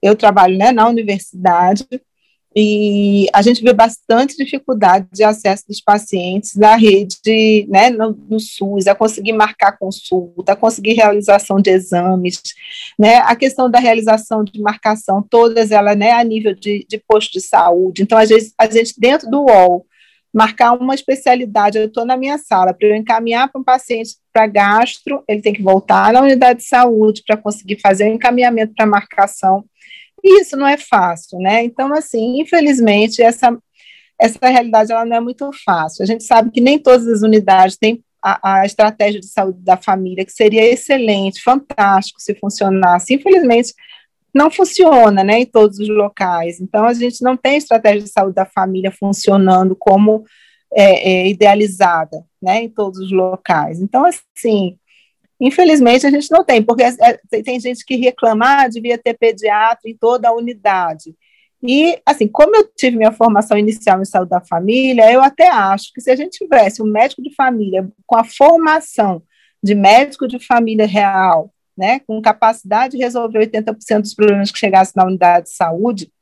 eu 0.00 0.14
trabalho, 0.14 0.56
né, 0.56 0.70
na 0.70 0.88
universidade, 0.88 1.84
e 2.54 3.26
a 3.32 3.40
gente 3.40 3.62
vê 3.62 3.72
bastante 3.72 4.36
dificuldade 4.36 5.06
de 5.12 5.24
acesso 5.24 5.64
dos 5.66 5.80
pacientes 5.80 6.54
na 6.54 6.76
rede, 6.76 7.66
né, 7.68 7.88
no, 7.88 8.12
no, 8.28 8.38
SUS, 8.38 8.86
a 8.86 8.94
conseguir 8.94 9.32
marcar 9.32 9.78
consulta, 9.78 10.52
a 10.52 10.56
conseguir 10.56 10.92
realização 10.92 11.60
de 11.60 11.70
exames, 11.70 12.42
né, 12.98 13.16
a 13.18 13.34
questão 13.34 13.70
da 13.70 13.78
realização 13.78 14.44
de 14.44 14.60
marcação, 14.60 15.22
todas 15.22 15.70
elas, 15.70 15.96
né, 15.96 16.12
a 16.12 16.22
nível 16.22 16.54
de, 16.54 16.84
de 16.88 16.98
posto 16.98 17.32
de 17.32 17.40
saúde. 17.40 18.02
Então, 18.02 18.18
às 18.18 18.28
vezes, 18.28 18.52
a 18.58 18.68
gente 18.68 18.94
dentro 18.98 19.30
do 19.30 19.44
UOL, 19.44 19.86
marcar 20.32 20.72
uma 20.72 20.94
especialidade, 20.94 21.78
eu 21.78 21.86
estou 21.86 22.04
na 22.04 22.16
minha 22.16 22.38
sala, 22.38 22.72
para 22.72 22.88
eu 22.88 22.96
encaminhar 22.96 23.50
para 23.50 23.60
um 23.60 23.64
paciente 23.64 24.16
para 24.32 24.46
gastro, 24.46 25.22
ele 25.28 25.42
tem 25.42 25.52
que 25.52 25.62
voltar 25.62 26.12
na 26.12 26.22
unidade 26.22 26.60
de 26.60 26.66
saúde 26.66 27.22
para 27.26 27.36
conseguir 27.36 27.80
fazer 27.80 28.04
o 28.04 28.14
encaminhamento 28.14 28.74
para 28.74 28.86
marcação 28.86 29.64
isso 30.22 30.56
não 30.56 30.66
é 30.66 30.76
fácil, 30.76 31.38
né? 31.38 31.64
Então, 31.64 31.92
assim, 31.92 32.40
infelizmente, 32.40 33.22
essa, 33.22 33.56
essa 34.20 34.38
realidade 34.42 34.92
ela 34.92 35.04
não 35.04 35.16
é 35.16 35.20
muito 35.20 35.50
fácil. 35.64 36.02
A 36.02 36.06
gente 36.06 36.24
sabe 36.24 36.50
que 36.50 36.60
nem 36.60 36.78
todas 36.78 37.06
as 37.08 37.22
unidades 37.22 37.76
têm 37.76 38.02
a, 38.22 38.60
a 38.60 38.66
estratégia 38.66 39.20
de 39.20 39.26
saúde 39.26 39.58
da 39.62 39.76
família, 39.76 40.24
que 40.24 40.32
seria 40.32 40.64
excelente, 40.64 41.42
fantástico 41.42 42.20
se 42.20 42.34
funcionasse. 42.36 43.14
Infelizmente, 43.14 43.74
não 44.34 44.50
funciona, 44.50 45.24
né, 45.24 45.40
em 45.40 45.46
todos 45.46 45.78
os 45.78 45.88
locais. 45.88 46.60
Então, 46.60 46.86
a 46.86 46.94
gente 46.94 47.22
não 47.22 47.36
tem 47.36 47.56
estratégia 47.56 48.02
de 48.02 48.08
saúde 48.08 48.34
da 48.34 48.46
família 48.46 48.90
funcionando 48.92 49.76
como 49.76 50.24
é, 50.72 51.10
é, 51.10 51.28
idealizada, 51.28 52.24
né, 52.40 52.62
em 52.62 52.68
todos 52.68 52.98
os 52.98 53.12
locais. 53.12 53.80
Então, 53.80 54.04
assim, 54.04 54.78
Infelizmente, 55.44 56.06
a 56.06 56.10
gente 56.10 56.30
não 56.30 56.44
tem, 56.44 56.62
porque 56.62 56.84
é, 56.84 57.42
tem 57.42 57.58
gente 57.58 57.84
que 57.84 57.96
reclama, 57.96 58.62
ah, 58.62 58.68
devia 58.68 58.96
ter 58.96 59.18
pediatra 59.18 59.90
em 59.90 59.96
toda 59.96 60.28
a 60.28 60.32
unidade. 60.32 61.16
E, 61.60 62.00
assim, 62.06 62.28
como 62.28 62.54
eu 62.54 62.70
tive 62.76 62.96
minha 62.96 63.10
formação 63.10 63.58
inicial 63.58 64.00
em 64.00 64.04
saúde 64.04 64.30
da 64.30 64.40
família, 64.40 65.12
eu 65.12 65.20
até 65.20 65.48
acho 65.48 65.92
que 65.92 66.00
se 66.00 66.12
a 66.12 66.16
gente 66.16 66.38
tivesse 66.38 66.80
um 66.80 66.86
médico 66.86 67.20
de 67.20 67.34
família 67.34 67.88
com 68.06 68.16
a 68.16 68.22
formação 68.22 69.20
de 69.60 69.74
médico 69.74 70.28
de 70.28 70.38
família 70.38 70.86
real, 70.86 71.52
né, 71.76 71.98
com 72.06 72.22
capacidade 72.22 72.96
de 72.96 73.02
resolver 73.02 73.40
80% 73.40 74.00
dos 74.00 74.14
problemas 74.14 74.52
que 74.52 74.58
chegassem 74.60 74.92
na 74.94 75.06
unidade 75.06 75.46
de 75.46 75.54
saúde, 75.56 76.12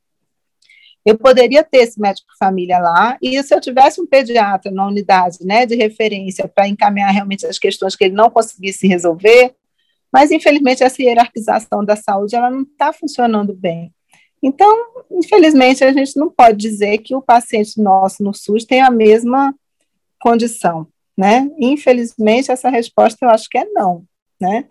eu 1.05 1.17
poderia 1.17 1.65
ter 1.65 1.79
esse 1.79 2.01
médico 2.01 2.29
família 2.39 2.79
lá, 2.79 3.17
e 3.23 3.43
se 3.43 3.55
eu 3.55 3.61
tivesse 3.61 4.01
um 4.01 4.07
pediatra 4.07 4.71
na 4.71 4.87
unidade 4.87 5.39
né, 5.43 5.65
de 5.65 5.75
referência 5.75 6.47
para 6.47 6.69
encaminhar 6.69 7.11
realmente 7.11 7.47
as 7.47 7.59
questões 7.59 7.97
que 7.97 8.05
ele 8.05 8.15
não 8.15 8.31
conseguisse 8.31 8.87
resolver, 8.87 9.55
mas 10.13 10.31
infelizmente 10.31 10.83
essa 10.83 11.03
hierarquização 11.03 11.85
da 11.85 11.97
saúde 11.97 12.37
ela 12.37 12.51
não 12.51 12.63
está 12.63 12.93
funcionando 12.93 13.55
bem. 13.55 13.93
Então, 14.43 14.87
infelizmente, 15.11 15.85
a 15.85 15.93
gente 15.93 16.17
não 16.19 16.31
pode 16.31 16.57
dizer 16.57 16.99
que 16.99 17.15
o 17.15 17.21
paciente 17.21 17.81
nosso 17.81 18.23
no 18.23 18.33
SUS 18.33 18.65
tem 18.65 18.81
a 18.81 18.91
mesma 18.91 19.55
condição, 20.19 20.87
né? 21.17 21.49
Infelizmente, 21.59 22.51
essa 22.51 22.71
resposta 22.71 23.25
eu 23.25 23.31
acho 23.31 23.49
que 23.51 23.59
é 23.59 23.65
não, 23.67 24.05
né? 24.41 24.65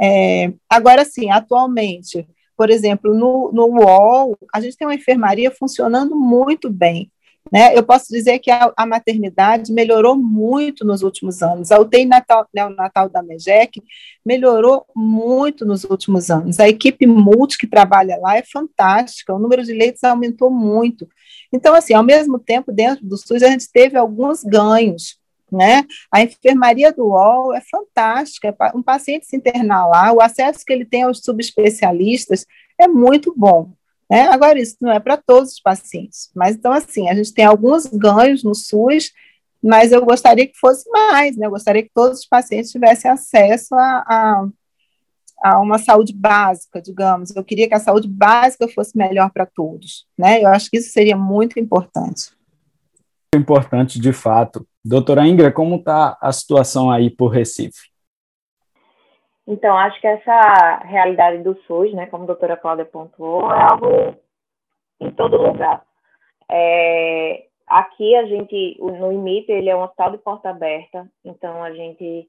É, 0.00 0.52
agora, 0.70 1.04
sim, 1.04 1.30
atualmente, 1.30 2.26
por 2.56 2.70
exemplo, 2.70 3.14
no, 3.14 3.50
no 3.52 3.66
UOL, 3.66 4.36
a 4.52 4.60
gente 4.60 4.76
tem 4.76 4.86
uma 4.86 4.94
enfermaria 4.94 5.50
funcionando 5.50 6.16
muito 6.16 6.70
bem. 6.70 7.10
Né? 7.52 7.76
Eu 7.76 7.82
posso 7.84 8.06
dizer 8.10 8.38
que 8.40 8.50
a, 8.50 8.72
a, 8.76 8.84
maternidade 8.84 9.72
melhorou 9.72 10.16
muito 10.16 10.84
nos 10.84 11.02
últimos 11.02 11.42
anos. 11.42 11.70
A 11.70 11.78
UTI 11.78 12.04
natal, 12.04 12.46
neonatal 12.52 13.08
da 13.08 13.22
MEGEC 13.22 13.82
melhorou 14.24 14.84
muito 14.94 15.64
nos 15.64 15.84
últimos 15.84 16.30
anos. 16.30 16.58
A 16.58 16.68
equipe 16.68 17.06
multi 17.06 17.56
que 17.56 17.66
trabalha 17.66 18.18
lá 18.18 18.36
é 18.36 18.42
fantástica, 18.42 19.34
o 19.34 19.38
número 19.38 19.62
de 19.62 19.72
leitos 19.72 20.02
aumentou 20.02 20.50
muito. 20.50 21.08
Então, 21.52 21.74
assim, 21.74 21.94
ao 21.94 22.02
mesmo 22.02 22.38
tempo, 22.38 22.72
dentro 22.72 23.06
do 23.06 23.16
SUS, 23.16 23.42
a 23.42 23.48
gente 23.48 23.70
teve 23.70 23.96
alguns 23.96 24.42
ganhos. 24.42 25.16
Né? 25.50 25.84
A 26.10 26.22
enfermaria 26.22 26.92
do 26.92 27.06
UOL 27.06 27.54
é 27.54 27.60
fantástica, 27.60 28.54
um 28.74 28.82
paciente 28.82 29.26
se 29.26 29.36
internar 29.36 29.86
lá, 29.86 30.12
o 30.12 30.20
acesso 30.20 30.64
que 30.64 30.72
ele 30.72 30.84
tem 30.84 31.04
aos 31.04 31.20
subespecialistas 31.20 32.44
é 32.78 32.88
muito 32.88 33.32
bom. 33.36 33.70
Né? 34.10 34.22
Agora, 34.28 34.58
isso 34.58 34.76
não 34.80 34.90
é 34.90 34.98
para 34.98 35.16
todos 35.16 35.52
os 35.52 35.60
pacientes, 35.60 36.30
mas 36.34 36.56
então, 36.56 36.72
assim, 36.72 37.08
a 37.08 37.14
gente 37.14 37.32
tem 37.32 37.44
alguns 37.44 37.86
ganhos 37.86 38.42
no 38.42 38.54
SUS, 38.54 39.12
mas 39.62 39.90
eu 39.90 40.04
gostaria 40.04 40.46
que 40.46 40.56
fosse 40.56 40.88
mais, 40.90 41.36
né? 41.36 41.46
Eu 41.46 41.50
gostaria 41.50 41.82
que 41.82 41.90
todos 41.92 42.20
os 42.20 42.26
pacientes 42.26 42.70
tivessem 42.70 43.10
acesso 43.10 43.74
a, 43.74 44.04
a, 44.06 44.48
a 45.42 45.60
uma 45.60 45.78
saúde 45.78 46.14
básica, 46.14 46.80
digamos. 46.80 47.34
Eu 47.34 47.42
queria 47.42 47.66
que 47.66 47.74
a 47.74 47.80
saúde 47.80 48.06
básica 48.06 48.68
fosse 48.68 48.96
melhor 48.96 49.30
para 49.30 49.44
todos, 49.44 50.06
né? 50.16 50.40
Eu 50.42 50.48
acho 50.48 50.70
que 50.70 50.76
isso 50.76 50.92
seria 50.92 51.16
muito 51.16 51.58
importante. 51.58 52.30
Importante, 53.34 53.98
de 53.98 54.12
fato. 54.12 54.66
Doutora 54.88 55.26
Ingra, 55.26 55.52
como 55.52 55.76
está 55.76 56.16
a 56.20 56.30
situação 56.30 56.92
aí 56.92 57.10
por 57.10 57.26
Recife? 57.26 57.90
Então, 59.44 59.76
acho 59.76 60.00
que 60.00 60.06
essa 60.06 60.76
realidade 60.84 61.42
do 61.42 61.60
SUS, 61.62 61.92
né, 61.92 62.06
como 62.06 62.22
a 62.22 62.26
doutora 62.28 62.56
Cláudia 62.56 62.84
pontuou, 62.84 63.50
é 63.52 63.62
algo 63.62 64.16
em 65.00 65.10
todo 65.10 65.42
lugar. 65.42 65.84
É, 66.48 67.48
aqui 67.66 68.14
a 68.14 68.26
gente, 68.26 68.78
no 68.80 69.10
IMIP, 69.10 69.50
ele 69.50 69.68
é 69.68 69.74
um 69.74 69.82
hospital 69.82 70.12
de 70.12 70.18
porta 70.18 70.50
aberta, 70.50 71.10
então 71.24 71.64
a 71.64 71.72
gente 71.72 72.28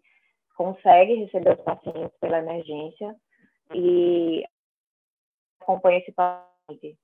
consegue 0.55 1.13
receber 1.13 1.59
os 1.59 1.63
pacientes 1.63 2.17
pela 2.19 2.39
emergência 2.39 3.15
e 3.71 4.43
acompanha 5.61 5.99
esse 5.99 6.11
paciente 6.11 6.97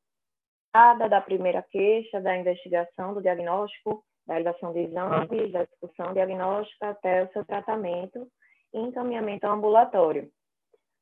da 0.74 1.22
primeira 1.22 1.62
queixa, 1.62 2.20
da 2.20 2.36
investigação, 2.36 3.14
do 3.14 3.22
diagnóstico, 3.22 4.04
da 4.28 4.36
realização 4.36 4.74
de 4.74 4.80
exames, 4.80 5.52
da 5.52 5.66
discussão 5.66 6.14
diagnóstica 6.14 6.90
até 6.90 7.24
o 7.24 7.32
seu 7.32 7.46
tratamento 7.46 8.28
e 8.74 8.80
encaminhamento 8.80 9.46
ao 9.46 9.54
ambulatório. 9.54 10.30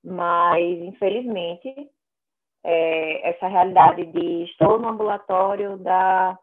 Mas, 0.03 0.79
infelizmente, 0.79 1.89
é, 2.63 3.29
essa 3.29 3.47
realidade 3.47 4.05
de 4.05 4.43
estou 4.43 4.79
no 4.79 4.89
ambulatório 4.89 5.77
da 5.77 6.37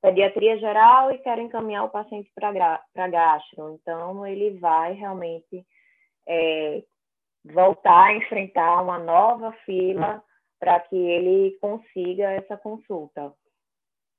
pediatria 0.00 0.58
geral 0.58 1.10
e 1.10 1.18
quero 1.18 1.40
encaminhar 1.40 1.84
o 1.84 1.90
paciente 1.90 2.30
para 2.34 3.08
gastro. 3.08 3.74
Então, 3.74 4.26
ele 4.26 4.58
vai 4.58 4.92
realmente 4.92 5.64
é, 6.26 6.82
voltar 7.44 8.04
a 8.04 8.16
enfrentar 8.16 8.82
uma 8.82 8.98
nova 8.98 9.52
fila 9.64 10.22
para 10.60 10.80
que 10.80 10.96
ele 10.96 11.56
consiga 11.60 12.30
essa 12.32 12.56
consulta. 12.56 13.32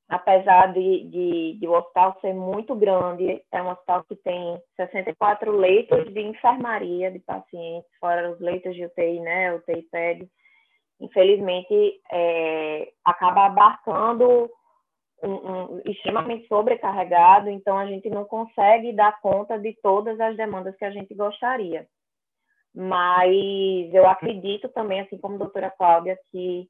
Apesar 0.10 0.74
de, 0.74 1.04
de, 1.04 1.60
de, 1.60 1.68
o 1.68 1.74
hospital 1.74 2.18
ser 2.20 2.34
muito 2.34 2.74
grande, 2.74 3.44
é 3.52 3.62
um 3.62 3.70
hospital 3.70 4.04
que 4.06 4.16
tem 4.16 4.60
64 4.76 5.52
leitos 5.52 6.12
de 6.12 6.20
enfermaria 6.22 7.12
de 7.12 7.20
pacientes, 7.20 7.88
fora 8.00 8.32
os 8.32 8.40
leitos 8.40 8.74
de 8.74 8.86
UTI, 8.86 9.20
né, 9.20 9.54
UTI 9.54 9.84
PED. 9.84 10.28
Infelizmente, 11.00 12.02
é, 12.12 12.92
acaba 13.06 13.46
abarcando 13.46 14.50
um, 15.22 15.32
um, 15.32 15.82
extremamente 15.86 16.48
sobrecarregado, 16.48 17.52
então 17.52 17.78
a 17.78 17.86
gente 17.86 18.10
não 18.10 18.26
consegue 18.26 18.92
dar 18.94 19.22
conta 19.22 19.60
de 19.60 19.78
todas 19.80 20.20
as 20.20 20.36
demandas 20.36 20.76
que 20.76 20.86
a 20.86 20.92
gente 20.92 21.14
gostaria. 21.14 21.88
Mas 22.74 23.94
eu 23.94 24.08
acredito 24.08 24.70
também, 24.70 25.02
assim 25.02 25.20
como 25.20 25.36
a 25.36 25.40
doutora 25.40 25.70
Cláudia, 25.70 26.18
que 26.32 26.68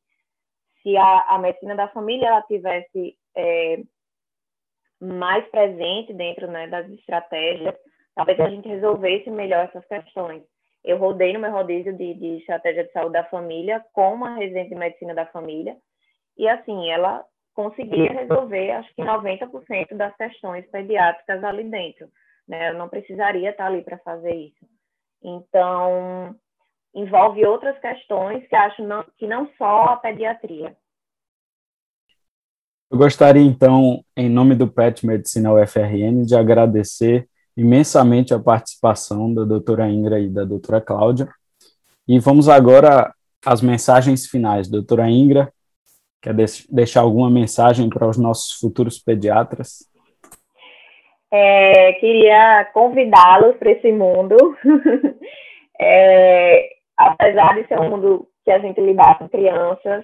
se 0.84 0.98
a, 0.98 1.36
a 1.36 1.40
medicina 1.40 1.76
da 1.76 1.88
família 1.88 2.28
ela 2.28 2.42
tivesse 2.42 3.18
é, 3.36 3.80
mais 5.00 5.48
presente 5.50 6.14
dentro 6.14 6.48
né, 6.48 6.68
das 6.68 6.90
estratégias, 6.90 7.76
talvez 8.16 8.40
a 8.40 8.50
gente 8.50 8.68
resolvesse 8.68 9.30
melhor 9.30 9.66
essas 9.66 9.86
questões. 9.86 10.44
Eu 10.84 10.98
rodei 10.98 11.34
no 11.34 11.40
meu 11.40 11.52
rodízio 11.52 11.96
de, 11.96 12.14
de 12.14 12.38
estratégia 12.38 12.86
de 12.86 12.92
saúde 12.92 13.14
da 13.14 13.24
família 13.26 13.84
com 13.94 14.14
uma 14.14 14.36
residente 14.36 14.70
de 14.70 14.76
medicina 14.76 15.14
da 15.14 15.26
família, 15.28 15.76
e 16.38 16.48
assim, 16.48 16.90
ela 16.90 17.26
conseguia 17.54 18.14
resolver, 18.14 18.72
acho 18.72 18.96
que 18.96 19.02
90% 19.02 19.94
das 19.96 20.16
questões 20.16 20.66
pediátricas 20.72 21.44
ali 21.44 21.66
dentro. 21.66 22.08
Né? 22.48 22.70
Eu 22.70 22.76
não 22.76 22.88
precisaria 22.88 23.50
estar 23.50 23.68
ali 23.68 23.84
para 23.84 23.98
fazer 23.98 24.34
isso. 24.34 24.66
Então, 25.22 26.34
envolve 26.96 27.46
outras 27.46 27.78
questões 27.80 28.48
que 28.48 28.56
acho 28.56 28.82
não, 28.84 29.04
que 29.18 29.28
não 29.28 29.52
só 29.58 29.84
a 29.84 29.98
pediatria. 29.98 30.76
Eu 32.92 32.98
gostaria, 32.98 33.42
então, 33.42 34.04
em 34.18 34.30
nome 34.30 34.56
do 34.56 34.68
PET 34.68 35.06
Medicina 35.06 35.54
UFRN, 35.54 36.26
de 36.26 36.36
agradecer 36.36 37.28
imensamente 37.56 38.34
a 38.34 38.40
participação 38.40 39.34
da 39.34 39.44
doutora 39.44 39.90
Ingra 39.90 40.20
e 40.20 40.30
da 40.30 40.44
doutora 40.44 40.82
Cláudia. 40.82 41.30
E 42.08 42.20
vamos 42.20 42.50
agora 42.50 43.14
às 43.46 43.62
mensagens 43.62 44.26
finais. 44.26 44.68
Doutora 44.68 45.10
Ingra, 45.10 45.52
Quer 46.22 46.36
deixar 46.70 47.02
alguma 47.02 47.30
mensagem 47.30 47.90
para 47.90 48.06
os 48.06 48.18
nossos 48.18 48.60
futuros 48.60 49.00
pediatras? 49.00 49.88
É, 51.32 51.94
queria 51.94 52.66
convidá-los 52.74 53.56
para 53.56 53.72
esse 53.72 53.90
mundo. 53.92 54.36
é, 55.80 56.70
apesar 56.98 57.56
de 57.56 57.68
ser 57.68 57.80
um 57.80 57.90
mundo 57.92 58.28
que 58.44 58.52
a 58.52 58.60
gente 58.60 58.82
lidar 58.82 59.18
com 59.18 59.30
crianças, 59.30 60.04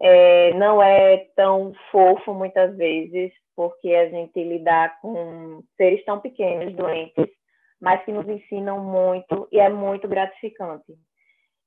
é, 0.00 0.52
não 0.54 0.82
é 0.82 1.26
tão 1.34 1.72
fofo 1.90 2.34
muitas 2.34 2.76
vezes, 2.76 3.32
porque 3.54 3.94
a 3.94 4.08
gente 4.08 4.42
lidar 4.42 5.00
com 5.00 5.62
seres 5.76 6.04
tão 6.04 6.20
pequenos, 6.20 6.74
doentes, 6.74 7.28
mas 7.80 8.04
que 8.04 8.12
nos 8.12 8.28
ensinam 8.28 8.82
muito 8.82 9.48
e 9.50 9.58
é 9.58 9.68
muito 9.68 10.06
gratificante. 10.06 10.94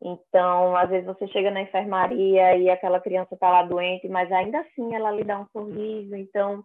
Então, 0.02 0.76
às 0.76 0.90
vezes 0.90 1.06
você 1.06 1.28
chega 1.28 1.52
na 1.52 1.62
enfermaria 1.62 2.56
e 2.56 2.70
aquela 2.70 3.02
criança 3.02 3.34
está 3.34 3.50
lá 3.50 3.64
doente, 3.64 4.08
mas 4.08 4.32
ainda 4.32 4.60
assim 4.60 4.96
ela 4.96 5.12
lhe 5.12 5.24
dá 5.24 5.40
um 5.40 5.48
sorriso. 5.48 6.16
Então, 6.16 6.64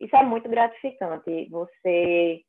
isso 0.00 0.16
é 0.16 0.24
muito 0.24 0.48
gratificante. 0.48 1.46
Você 1.50 2.40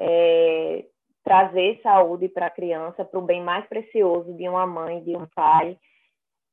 é, 0.00 0.84
trazer 1.22 1.80
saúde 1.82 2.28
para 2.28 2.46
a 2.46 2.50
criança, 2.50 3.04
para 3.04 3.18
o 3.18 3.22
bem 3.22 3.40
mais 3.40 3.64
precioso 3.66 4.34
de 4.36 4.48
uma 4.48 4.66
mãe, 4.66 5.02
de 5.04 5.16
um 5.16 5.26
pai. 5.34 5.78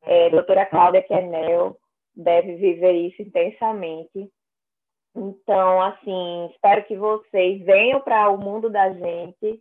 É, 0.04 0.30
doutora 0.30 0.66
Cláudia 0.66 1.04
Kernel 1.04 1.78
deve 2.16 2.56
viver 2.56 2.94
isso 2.94 3.22
intensamente. 3.22 4.30
Então, 5.16 5.82
assim, 5.82 6.50
espero 6.54 6.84
que 6.86 6.96
vocês 6.96 7.64
venham 7.66 8.02
para 8.02 8.30
o 8.30 8.38
mundo 8.38 8.70
da 8.70 8.92
gente 8.94 9.60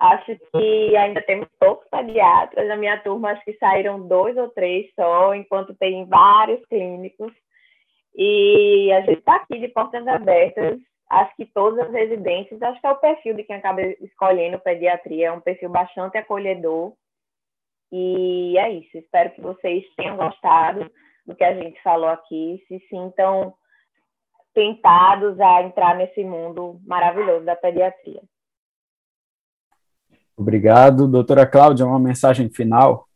Acho 0.00 0.34
que 0.50 0.96
ainda 0.96 1.20
temos 1.20 1.46
poucos 1.58 1.86
pediatras. 1.90 2.66
Na 2.66 2.76
minha 2.76 2.98
turma, 3.00 3.32
acho 3.32 3.44
que 3.44 3.52
saíram 3.58 4.08
dois 4.08 4.34
ou 4.38 4.48
três 4.48 4.90
só, 4.94 5.34
enquanto 5.34 5.74
tem 5.74 6.06
vários 6.06 6.64
clínicos. 6.66 7.30
E 8.16 8.90
a 8.92 9.02
gente 9.02 9.18
está 9.18 9.36
aqui 9.36 9.58
de 9.58 9.68
portas 9.68 10.06
abertas. 10.08 10.80
Acho 11.10 11.36
que 11.36 11.44
todas 11.44 11.80
as 11.80 11.92
residências, 11.92 12.62
acho 12.62 12.80
que 12.80 12.86
é 12.86 12.90
o 12.90 12.96
perfil 12.96 13.34
de 13.34 13.44
quem 13.44 13.56
acaba 13.56 13.82
escolhendo 13.82 14.58
pediatria, 14.60 15.26
é 15.26 15.32
um 15.32 15.40
perfil 15.40 15.68
bastante 15.68 16.16
acolhedor. 16.16 16.94
E 17.92 18.56
é 18.58 18.72
isso. 18.72 18.96
Espero 18.98 19.30
que 19.32 19.40
vocês 19.40 19.84
tenham 19.96 20.16
gostado 20.16 20.90
do 21.26 21.34
que 21.34 21.44
a 21.44 21.54
gente 21.54 21.80
falou 21.82 22.08
aqui, 22.08 22.62
se 22.66 22.80
sintam 22.88 23.54
tentados 24.54 25.38
a 25.40 25.62
entrar 25.62 25.96
nesse 25.96 26.24
mundo 26.24 26.80
maravilhoso 26.84 27.44
da 27.44 27.54
pediatria. 27.54 28.22
Obrigado. 30.36 31.06
Doutora 31.06 31.46
Cláudia, 31.46 31.86
uma 31.86 31.98
mensagem 31.98 32.48
final. 32.48 33.06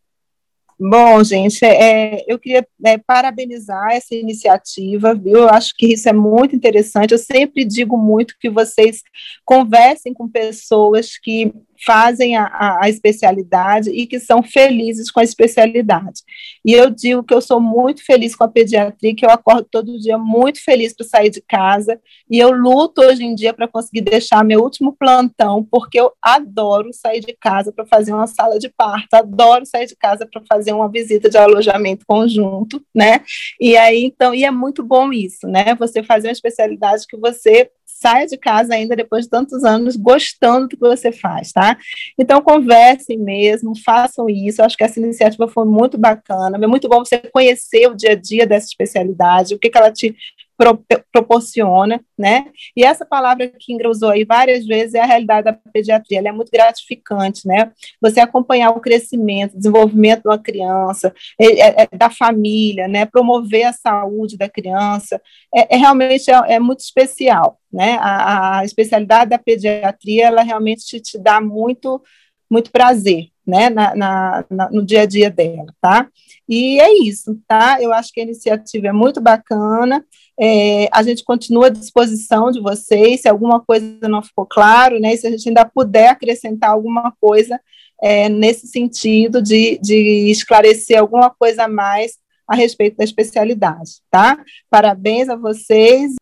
Bom, 0.78 1.22
gente, 1.22 1.64
é, 1.64 2.24
eu 2.26 2.38
queria 2.38 2.66
é, 2.84 2.98
parabenizar 2.98 3.92
essa 3.92 4.14
iniciativa, 4.14 5.14
viu? 5.14 5.38
Eu 5.38 5.48
acho 5.48 5.72
que 5.76 5.92
isso 5.92 6.08
é 6.08 6.12
muito 6.12 6.56
interessante. 6.56 7.12
Eu 7.12 7.18
sempre 7.18 7.64
digo 7.64 7.96
muito 7.96 8.34
que 8.40 8.50
vocês 8.50 9.00
conversem 9.44 10.12
com 10.12 10.28
pessoas 10.28 11.16
que 11.16 11.54
fazem 11.84 12.36
a, 12.36 12.78
a, 12.82 12.88
especialidade 12.88 13.90
e 13.90 14.06
que 14.06 14.20
são 14.20 14.42
felizes 14.42 15.10
com 15.10 15.20
a 15.20 15.24
especialidade. 15.24 16.22
E 16.64 16.72
eu 16.72 16.90
digo 16.90 17.22
que 17.22 17.34
eu 17.34 17.40
sou 17.40 17.60
muito 17.60 18.04
feliz 18.04 18.34
com 18.34 18.44
a 18.44 18.48
pediatria, 18.48 19.14
que 19.14 19.24
eu 19.24 19.30
acordo 19.30 19.66
todo 19.70 19.98
dia 19.98 20.18
muito 20.18 20.62
feliz 20.62 20.94
para 20.94 21.06
sair 21.06 21.30
de 21.30 21.40
casa, 21.40 22.00
e 22.30 22.38
eu 22.38 22.50
luto 22.50 23.00
hoje 23.02 23.24
em 23.24 23.34
dia 23.34 23.52
para 23.52 23.68
conseguir 23.68 24.02
deixar 24.02 24.44
meu 24.44 24.60
último 24.60 24.94
plantão, 24.96 25.66
porque 25.70 25.98
eu 25.98 26.12
adoro 26.20 26.92
sair 26.92 27.20
de 27.20 27.34
casa 27.34 27.72
para 27.72 27.86
fazer 27.86 28.12
uma 28.12 28.26
sala 28.26 28.58
de 28.58 28.68
parto, 28.68 29.14
adoro 29.14 29.64
sair 29.66 29.86
de 29.86 29.96
casa 29.96 30.26
para 30.26 30.42
fazer 30.48 30.72
uma 30.72 30.88
visita 30.88 31.28
de 31.28 31.36
alojamento 31.36 32.04
conjunto, 32.06 32.82
né? 32.94 33.20
E 33.60 33.76
aí, 33.76 34.04
então, 34.04 34.34
e 34.34 34.44
é 34.44 34.50
muito 34.50 34.82
bom 34.82 35.12
isso, 35.12 35.46
né? 35.46 35.74
Você 35.78 36.02
fazer 36.02 36.28
uma 36.28 36.32
especialidade 36.32 37.06
que 37.06 37.16
você 37.16 37.70
saia 38.04 38.26
de 38.26 38.36
casa 38.36 38.74
ainda 38.74 38.94
depois 38.94 39.24
de 39.24 39.30
tantos 39.30 39.64
anos 39.64 39.96
gostando 39.96 40.68
do 40.68 40.76
que 40.76 40.76
você 40.76 41.10
faz, 41.10 41.52
tá? 41.52 41.78
Então 42.18 42.42
conversem 42.42 43.18
mesmo, 43.18 43.72
façam 43.82 44.28
isso. 44.28 44.62
Acho 44.62 44.76
que 44.76 44.84
essa 44.84 45.00
iniciativa 45.00 45.48
foi 45.48 45.64
muito 45.64 45.96
bacana. 45.96 46.58
É 46.62 46.66
muito 46.66 46.86
bom 46.86 47.02
você 47.02 47.16
conhecer 47.32 47.88
o 47.88 47.94
dia 47.94 48.12
a 48.12 48.14
dia 48.14 48.46
dessa 48.46 48.66
especialidade, 48.66 49.54
o 49.54 49.58
que, 49.58 49.70
que 49.70 49.78
ela 49.78 49.90
te 49.90 50.14
pro, 50.56 50.84
proporciona, 51.12 52.00
né? 52.16 52.46
E 52.76 52.84
essa 52.84 53.04
palavra 53.04 53.48
que 53.48 53.72
Ingra 53.72 53.90
usou 53.90 54.10
aí 54.10 54.24
várias 54.24 54.64
vezes 54.66 54.94
é 54.94 55.00
a 55.00 55.06
realidade 55.06 55.44
da 55.44 55.52
pediatria, 55.52 56.18
ela 56.18 56.28
é 56.28 56.32
muito 56.32 56.50
gratificante, 56.50 57.46
né? 57.46 57.72
Você 58.00 58.20
acompanhar 58.20 58.70
o 58.70 58.80
crescimento, 58.80 59.56
desenvolvimento 59.56 60.22
de 60.22 60.28
uma 60.28 60.38
criança, 60.38 61.12
é, 61.40 61.46
é, 61.46 61.88
é, 61.90 61.96
da 61.96 62.10
família, 62.10 62.86
né? 62.88 63.04
Promover 63.06 63.64
a 63.64 63.72
saúde 63.72 64.36
da 64.36 64.48
criança, 64.48 65.20
é, 65.54 65.74
é 65.74 65.78
realmente 65.78 66.30
é, 66.30 66.54
é, 66.54 66.60
muito 66.60 66.80
especial, 66.80 67.58
né? 67.72 67.98
A, 68.00 68.58
a, 68.58 68.64
especialidade 68.64 69.30
da 69.30 69.38
pediatria, 69.38 70.26
ela 70.26 70.42
realmente 70.42 70.84
te, 70.84 71.00
te 71.00 71.18
dá 71.18 71.40
muito 71.40 72.02
muito 72.50 72.70
prazer, 72.70 73.28
né, 73.44 73.68
na, 73.68 73.96
na, 73.96 74.44
na, 74.50 74.70
no 74.70 74.84
dia 74.84 75.02
a 75.02 75.06
dia 75.06 75.30
dela, 75.30 75.66
tá? 75.80 76.08
E 76.48 76.80
é 76.80 77.02
isso, 77.02 77.40
tá? 77.48 77.78
Eu 77.80 77.92
acho 77.92 78.12
que 78.12 78.20
a 78.20 78.22
iniciativa 78.22 78.88
é 78.88 78.92
muito 78.92 79.20
bacana, 79.20 80.04
é, 80.38 80.88
a 80.92 81.02
gente 81.02 81.22
continua 81.24 81.66
à 81.66 81.70
disposição 81.70 82.50
de 82.50 82.60
vocês, 82.60 83.22
se 83.22 83.28
alguma 83.28 83.60
coisa 83.60 84.08
não 84.08 84.22
ficou 84.22 84.44
claro, 84.46 84.98
né, 84.98 85.16
se 85.16 85.26
a 85.26 85.30
gente 85.30 85.48
ainda 85.48 85.64
puder 85.64 86.08
acrescentar 86.08 86.70
alguma 86.70 87.12
coisa 87.20 87.60
é, 88.02 88.28
nesse 88.28 88.66
sentido 88.66 89.40
de, 89.40 89.78
de 89.78 90.30
esclarecer 90.30 90.98
alguma 90.98 91.30
coisa 91.30 91.64
a 91.64 91.68
mais 91.68 92.18
a 92.46 92.54
respeito 92.54 92.96
da 92.98 93.04
especialidade, 93.04 94.02
tá? 94.10 94.38
Parabéns 94.68 95.28
a 95.28 95.36
vocês. 95.36 96.14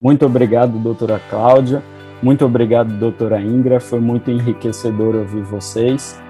Muito 0.00 0.26
obrigado, 0.26 0.78
doutora 0.78 1.18
Cláudia. 1.30 1.82
Muito 2.22 2.44
obrigado, 2.44 2.98
doutora 2.98 3.40
Ingra. 3.40 3.80
Foi 3.80 4.00
muito 4.00 4.30
enriquecedor 4.30 5.16
ouvir 5.16 5.42
vocês. 5.42 6.20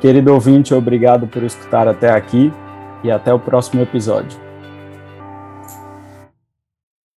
Querido 0.00 0.32
ouvinte, 0.32 0.74
obrigado 0.74 1.26
por 1.26 1.42
escutar 1.42 1.88
até 1.88 2.10
aqui 2.10 2.52
e 3.02 3.10
até 3.10 3.32
o 3.32 3.38
próximo 3.38 3.82
episódio. 3.82 4.49